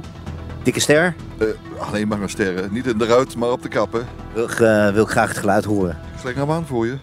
[0.63, 1.15] Dikke ster.
[1.37, 1.47] Eh,
[1.77, 2.73] alleen maar een sterren.
[2.73, 4.07] Niet in de ruit, maar op de kappen.
[4.33, 5.97] Wil, ik, eh, wil graag het geluid horen.
[6.19, 6.97] Sleng hem aan voor je.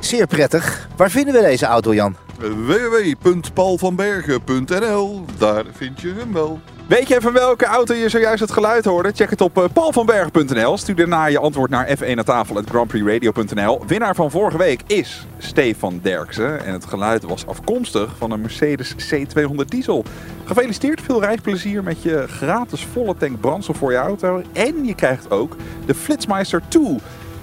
[0.00, 0.88] Zeer prettig.
[0.96, 2.16] Waar vinden we deze auto, Jan?
[2.38, 5.24] www.paulvanbergen.nl.
[5.38, 6.60] Daar vind je hem wel.
[6.92, 9.12] Weet je van welke auto je zojuist het geluid hoorde?
[9.14, 10.76] Check het op eh, paulvanberg.nl.
[10.78, 13.86] Stuur daarna je antwoord naar f1 aan tafel grandprixradio.nl.
[13.86, 16.64] Winnaar van vorige week is Stefan Derksen.
[16.64, 20.04] En het geluid was afkomstig van een Mercedes C200 diesel.
[20.44, 24.42] Gefeliciteerd, veel rijplezier met je gratis volle tank brandstof voor je auto.
[24.52, 26.96] En je krijgt ook de Flitsmeister 2,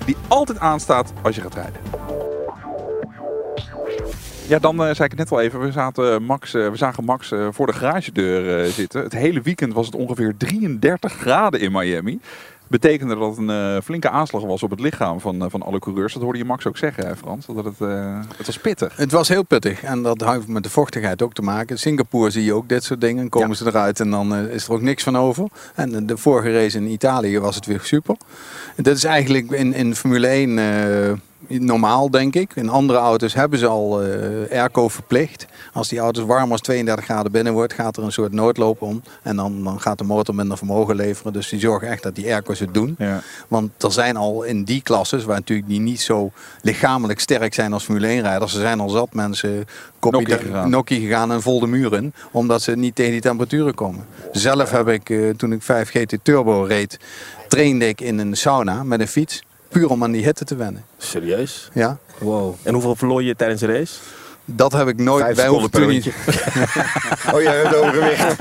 [0.05, 1.98] die altijd aanstaat als je gaat rijden.
[4.49, 5.59] Ja, dan eh, zei ik het net al even.
[5.59, 9.03] We, zaten Max, eh, we zagen Max eh, voor de garagedeur eh, zitten.
[9.03, 12.19] Het hele weekend was het ongeveer 33 graden in Miami.
[12.69, 15.79] Betekende dat het een eh, flinke aanslag was op het lichaam van, eh, van alle
[15.79, 16.13] coureurs.
[16.13, 17.45] Dat hoorde je Max ook zeggen, hè, Frans.
[17.45, 18.97] Dat het, eh, het was pittig.
[18.97, 21.69] Het was heel pittig en dat heeft met de vochtigheid ook te maken.
[21.69, 23.29] In Singapore zie je ook dit soort dingen.
[23.29, 25.47] Komen ze eruit en dan eh, is er ook niks van over.
[25.75, 28.15] En eh, de vorige race in Italië was het weer super.
[28.75, 31.11] En dat is eigenlijk in, in Formule 1 eh,
[31.47, 32.51] normaal, denk ik.
[32.55, 35.45] In andere auto's hebben ze al eh, airco verplicht.
[35.73, 39.01] Als die auto's warm als 32 graden binnen wordt, gaat er een soort noodloop om.
[39.23, 41.33] En dan, dan gaat de motor minder vermogen leveren.
[41.33, 42.95] Dus die zorgen echt dat die airco's het doen.
[42.97, 43.21] Ja.
[43.47, 47.73] Want er zijn al in die klasses, waar natuurlijk die niet zo lichamelijk sterk zijn
[47.73, 48.53] als Formule 1 rijders.
[48.53, 49.65] Er zijn al zat mensen
[50.01, 50.69] Nokkie da- gegaan.
[50.69, 52.13] nokkie gegaan en vol de muren.
[52.31, 54.05] Omdat ze niet tegen die temperaturen komen.
[54.31, 56.99] Zelf heb ik, eh, toen ik 5 GT Turbo reed,
[57.47, 59.43] trainde ik in een sauna met een fiets.
[59.69, 60.85] Puur om aan die hitte te wennen.
[60.97, 61.69] Serieus?
[61.73, 61.97] Ja.
[62.17, 62.55] Wow.
[62.63, 63.93] En hoeveel verloor je tijdens de race?
[64.45, 66.05] Dat heb ik nooit Vijf hoeven per toen niet.
[67.33, 68.35] Oh, jij hebt overgewicht.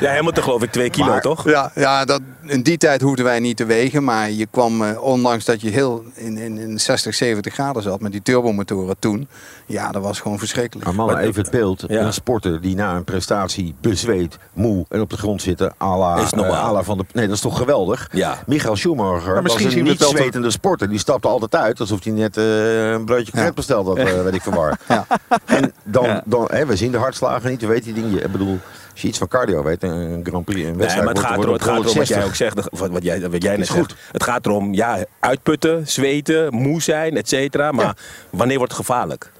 [0.00, 1.44] Ja, helemaal te geloof ik twee kilo, Maar- toch?
[1.48, 2.20] Ja, ja dat,
[2.52, 4.04] in die tijd hoefden wij niet te wegen.
[4.04, 8.00] Maar je kwam, eh, ondanks dat je heel in, in, in 60, 70 graden zat
[8.00, 9.28] met die turbomotoren toen.
[9.66, 10.86] Ja, dat was gewoon verschrikkelijk.
[10.86, 11.84] Maar mannen, even het beeld.
[11.88, 12.00] Ja.
[12.04, 15.72] Een sporter die na een prestatie bezweet, moe en op de grond zitten.
[15.82, 16.54] à la, Is normaal.
[16.54, 18.08] eh, à la van de, nee, dat is toch geweldig?
[18.12, 18.38] Ja.
[18.46, 20.88] Michael Schumacher Maar misschien was zien een we niet het wel zwetende sporter.
[20.88, 23.44] Die stapte altijd uit alsof hij net eh, een broodje Ja.
[23.44, 23.52] ja.
[23.52, 24.78] besteld had, weet ik van waar.
[24.88, 25.06] Ja.
[25.44, 26.22] En dan, Ja.
[26.24, 28.24] dan hè, we zien de hartslagen niet, we weten die dingen.
[28.24, 28.58] Ik bedoel,
[29.02, 31.38] als je iets van cardio weet, een Grand Prix, een Nee, wedstrijd maar het gaat,
[31.38, 32.26] erom, het gaat erom wat jij 160.
[32.26, 33.94] ook zegt, wat, wat jij, wat jij net goed.
[34.12, 37.72] Het gaat erom, ja, uitputten, zweten, moe zijn, et cetera.
[37.72, 37.94] Maar Ja.
[38.30, 39.32] wanneer wordt het gevaarlijk?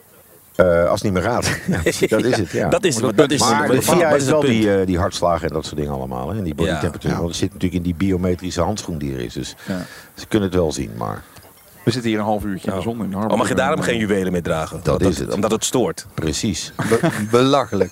[0.55, 1.45] Eh, als het niet meer gaat.
[2.09, 2.69] Dat is het, ja.
[2.69, 4.99] Dat is, Maar dat is, maar dat de VIA dat heeft wel die, eh, die
[4.99, 6.31] hartslagen en dat soort dingen allemaal.
[6.31, 6.39] Hè?
[6.39, 7.11] En die bodytemperatuur.
[7.11, 7.17] Ja.
[7.17, 9.33] Want het zit natuurlijk in die biometrische handschoen die er is.
[9.35, 9.55] Dus
[10.15, 10.91] ze kunnen het wel zien.
[10.97, 11.23] Maar
[11.85, 13.81] We zitten hier een half uurtje in de zon in de Oh, mag je daarom
[13.81, 14.81] geen juwelen mee dragen?
[14.83, 15.33] Dat omdat, is het.
[15.35, 16.07] Omdat het stoort.
[16.15, 16.73] precies.
[16.89, 17.91] Be- belachelijk.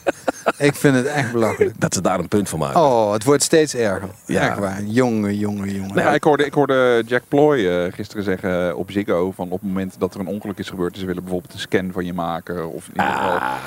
[0.58, 1.74] ik vind het echt belachelijk.
[1.80, 2.80] Dat ze daar een punt van maken.
[2.80, 4.08] Oh, het wordt steeds erger.
[4.26, 4.48] Ja.
[4.48, 4.82] Echt waar.
[4.82, 5.94] Jongen, jongen, jongen.
[5.94, 9.68] Nou ik, hoorde, ik hoorde Jack Ploy eh, gisteren zeggen op Ziggo van op het
[9.68, 12.68] moment dat er een ongeluk is gebeurd, ze willen bijvoorbeeld een scan van je maken
[12.72, 13.30] of in ieder geval.
[13.38, 13.64] Ah,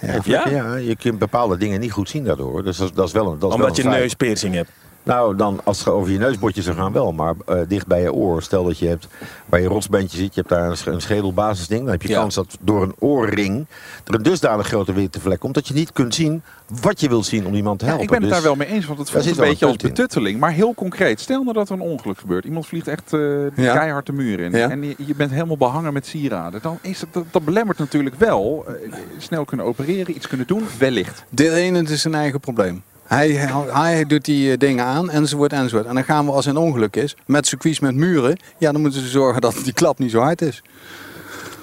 [0.00, 0.48] Ja, Ja?
[0.48, 0.74] ja?
[0.76, 2.62] je kunt bepaalde dingen niet goed zien daardoor.
[2.64, 4.70] Dus dat, is- dat is wel een dat is omdat je een neuspiercing hebt.
[5.04, 7.12] Nou, dan als het over je neusbotje zou gaan wel.
[7.12, 8.42] Maar eh, dicht bij je oor.
[8.42, 9.06] Stel dat je hebt
[9.46, 10.34] waar je rotsbeentje zit.
[10.34, 11.80] Je hebt daar een, sch- een schedelbasisding.
[11.82, 12.18] Dan heb je Ja.
[12.18, 13.66] kans dat door een oorring
[14.06, 15.54] er een dusdanig grote witte vlek komt.
[15.54, 16.42] Dat je niet kunt zien
[16.80, 18.06] wat je wilt zien om iemand te Ja, helpen.
[18.14, 19.66] ik ben het Dus- daar wel mee eens, want het voelt zit een een beetje
[19.66, 20.40] als betutteling.
[20.40, 22.44] Maar heel concreet, stel nou dat er een ongeluk gebeurt.
[22.44, 23.20] Iemand vliegt echt eh
[23.56, 23.74] Ja.
[23.74, 24.52] keihard de muur in.
[24.52, 24.70] Ja.
[24.70, 26.62] En je, je bent helemaal behangen met sieraden.
[26.62, 28.64] Dan is het, dat, dat belemmert natuurlijk wel.
[28.68, 31.24] eh, snel kunnen opereren, iets kunnen doen, wellicht.
[31.28, 32.82] De ene het is zijn eigen probleem.
[33.12, 33.30] Hij,
[33.72, 35.86] hij, doet die eh, dingen aan, enzovoort, enzovoort.
[35.86, 38.36] En dan gaan we als er een ongeluk is, met circuits met muren.
[38.58, 40.62] Ja, dan moeten ze zorgen dat die klap niet zo hard is.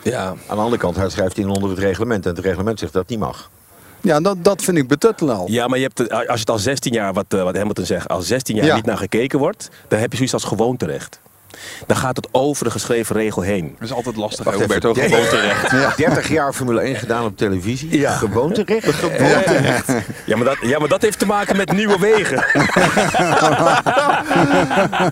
[0.03, 0.27] Ja.
[0.27, 2.25] Aan de andere kant, hij schrijft in onder het reglement.
[2.25, 3.49] En het reglement zegt dat het niet mag.
[4.01, 5.45] Ja, dat, dat vind ik betuttelen al.
[5.49, 7.85] ja, maar je hebt, het- als je het al 16 jaar, wat, eh, wat Hamilton
[7.85, 8.75] zegt, al 16 jaar Ja.
[8.75, 11.19] niet naar gekeken wordt, dan heb je zoiets als gewoonterecht.
[11.87, 13.75] Dan gaat het over de geschreven regel heen.
[13.79, 14.93] Dat is altijd lastig, Wacht even, Roberto.
[14.93, 15.97] dertig- Gewoon terecht.
[15.97, 17.99] 30 jaar Formule 1 gedaan op televisie.
[17.99, 18.11] Ja.
[18.11, 18.87] Gewoonterecht.
[20.25, 22.43] Ja maar, dat, ja, maar dat heeft te maken met nieuwe wegen.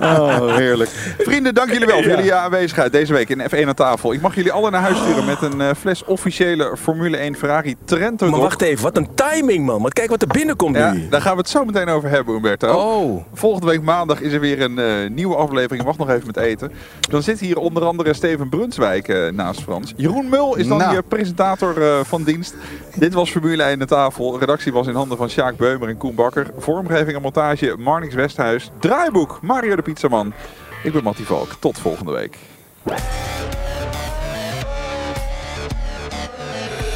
[0.02, 0.90] Oh, heerlijk.
[1.18, 4.14] Vrienden, dank jullie wel voor jullie aanwezigheid deze week in F1 aan tafel.
[4.14, 7.76] Ik mag jullie allen naar huis sturen met een eh, fles officiële Formule 1 Ferrari
[7.86, 8.30] Trento.
[8.30, 9.82] Maar wacht even, wat een timing man.
[9.82, 11.08] Maar kijk wat er binnenkomt Ja, nu.
[11.10, 12.74] daar gaan we het zo meteen over hebben, Humberto.
[12.74, 13.24] Oh.
[13.34, 15.84] Volgende week maandag is er weer een eh, nieuwe aflevering.
[15.86, 16.72] Wacht nog even met eten.
[17.00, 19.94] Dan zit hier onder andere Steven Brunswijk eh, naast Frans.
[19.96, 20.96] Jeroen Mul is dan Nou.
[20.96, 22.56] je presentator eh, van dienst.
[22.96, 24.40] Dit was Formule 1 aan tafel.
[24.40, 26.48] Redactie was in handen van Sjaak Beumer en Koen Bakker.
[26.58, 28.70] Vormgeving en montage Marnix Westhuis.
[28.80, 30.34] Draaiboek Mario de Pizzaman.
[30.84, 31.50] Ik ben Mattie Valk.
[31.60, 32.38] Tot volgende week.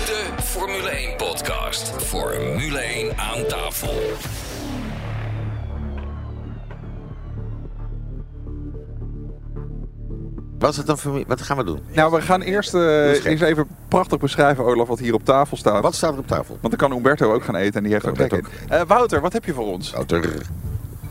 [0.05, 1.91] De Formule 1 podcast.
[1.97, 3.93] Formule 1 aan tafel.
[10.61, 11.79] Wat is het dan voor Wat gaan we doen?
[11.91, 15.81] Nou, we gaan eerst, eh, eerst even prachtig beschrijven, Olaf, wat hier op tafel staat.
[15.81, 16.57] Wat staat er op tafel?
[16.61, 18.69] Want dan kan Umberto ook gaan eten en die heeft ook Umberto trek in.
[18.69, 19.91] Eh, Wouter, wat heb je voor ons?
[19.91, 20.41] Wouter.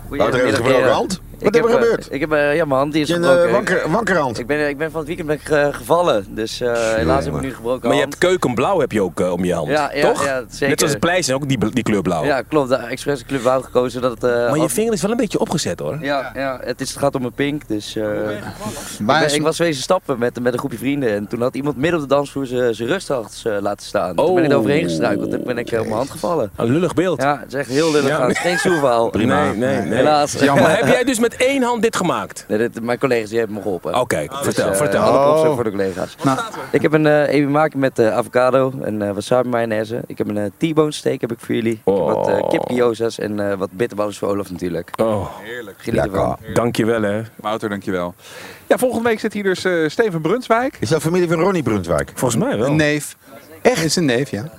[0.08, 1.20] Wouter heeft een gebroken hand.
[1.44, 2.08] Wat heb, eh, gebeurd?
[2.10, 3.46] Ik heb eh, ja, mijn hand die is Je een, gebroken.
[3.48, 4.38] eh, wanker- wankerhand.
[4.38, 7.40] Ik ben, ik ben van het weekend ben ik, gevallen, dus eh, helaas heb ik
[7.40, 10.08] nu een gebroken Maar je hebt keukenblauw heb je ook om je hand, Ja, ja,
[10.08, 10.24] toch?
[10.24, 10.68] ja, zeker.
[10.68, 12.24] Net als de pleisen ook die, die kleur blauw.
[12.24, 12.68] Ja, klopt.
[12.68, 14.24] De expres de kleur blauw gekozen dat het...
[14.24, 15.98] eh, maar je vinger is wel een beetje opgezet hoor.
[16.00, 17.96] Ja, ja het, is, het gaat om een pink, dus...
[17.96, 18.42] eh, ik,
[19.00, 21.54] Maar ben- is- ik was wezen stappen met, met een groepje vrienden en toen had
[21.54, 22.90] iemand midden op de dansvloer zijn
[23.44, 24.16] eh, laten staan.
[24.16, 24.62] Toen ben ik er Oh.
[24.62, 26.50] overheen gestruikeld en ben ik op mijn hand gevallen.
[26.56, 27.22] Een lullig beeld.
[27.22, 28.18] Ja, het is echt heel lullig.
[28.18, 29.10] Het is geen soeverhaal.
[29.12, 29.96] Nee, nee, nee.
[29.98, 30.44] Helaas.
[30.46, 32.44] Maar heb jij dus met één hand dit gemaakt?
[32.48, 34.00] Nee, dit, mijn collega's die hebben me geholpen.
[34.00, 35.02] Oké, vertel, eh, vertel.
[35.02, 35.54] Alle Oh.
[35.54, 36.16] voor de collega's.
[36.24, 36.38] Nou.
[36.72, 40.00] Ik heb een uh, ebi met eh, avocado en eh wasabi mayonaise.
[40.06, 41.72] Ik heb een eh, T-bone steak heb ik voor jullie.
[41.72, 44.90] Ik heb wat eh, kip gyoza's en eh, wat bitterballen voor Olaf natuurlijk.
[45.00, 45.76] Oh, heerlijk.
[45.82, 46.36] Geniet ervan.
[46.54, 47.22] Dankjewel hè.
[47.36, 48.14] Wouter, dankjewel.
[48.66, 50.76] Ja, volgende week zit hier dus eh, Steven Brunswijk.
[50.80, 52.12] Is dat familie van Ronnie Brunswijk?
[52.14, 52.66] Volgens mij wel.
[52.66, 53.16] Een neef.
[53.62, 53.84] Echt?
[53.84, 54.50] Is een neef, ja.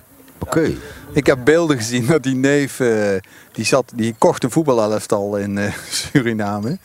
[0.42, 0.72] Oké.
[1.14, 2.90] Ik heb beelden gezien dat die neef, eh,
[3.52, 6.78] die, zat, die kocht een voetbalelftal in eh, Suriname.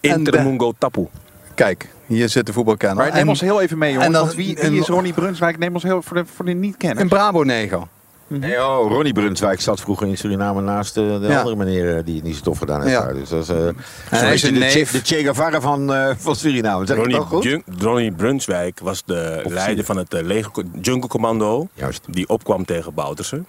[0.00, 1.06] Intermungo Tapu.
[1.54, 2.96] Kijk, hier zit de voetbalkenner.
[2.96, 4.30] Maar neem En- ons heel even mee, jongens.
[4.30, 5.58] en wie, is Ronnie Brunswijk?
[5.58, 7.00] Neem ons heel voor de, voor de niet-kenners.
[7.02, 7.82] Een Brabo-neger.
[8.30, 11.38] Nee, oh, Ronnie Brunswijk zat vroeger in Suriname naast eh, de Ja.
[11.38, 12.92] andere meneer eh, die het niet zo tof gedaan heeft.
[12.92, 13.04] Ja.
[13.04, 13.14] daar.
[13.14, 13.68] Dus dat is, eh,
[14.08, 14.48] hij is de.
[14.48, 16.86] Che, de Che Guevara van, eh, van Suriname.
[16.86, 17.82] Zeg ik Ronnie, dat goed?
[17.82, 21.68] Ronnie Brunswijk was de leider van het uh, leger Jungle Commando.
[21.74, 22.04] Juist.
[22.10, 23.42] Die opkwam tegen Bouterse.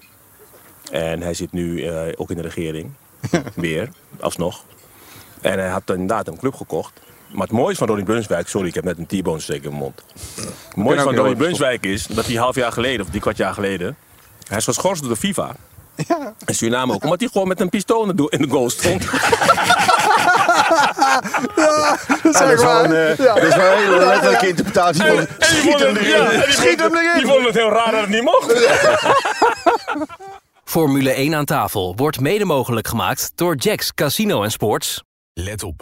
[0.91, 2.91] En hij zit nu eh, ook in de regering.
[3.55, 4.63] Weer, alsnog.
[5.41, 6.93] En hij had inderdaad een club gekocht.
[7.31, 8.47] Maar het mooiste van Ronnie Brunswijk...
[8.47, 10.03] Sorry, ik heb net een T-bone steek in mijn mond.
[10.35, 13.01] Het mooiste van Ronnie Brunswijk is dat hij half jaar geleden...
[13.01, 13.95] of drie kwart jaar geleden...
[14.49, 15.55] Hij is geschorst door de FIFA.
[16.45, 17.03] En Suriname ook.
[17.03, 19.03] Omdat hij gewoon met een pistool in de, do- in de goal stond.
[21.55, 25.27] Ja, dat is wel een, dat is wel een hele letterlijke interpretatie van...
[25.39, 26.53] Schiet hem erin!
[26.53, 27.13] Schiet hem erin!
[27.17, 28.53] Die vonden het heel raar dat het niet mocht.
[30.63, 35.03] Formule 1 aan tafel wordt mede mogelijk gemaakt door Jacks Casino en Sports.
[35.33, 35.81] Let op.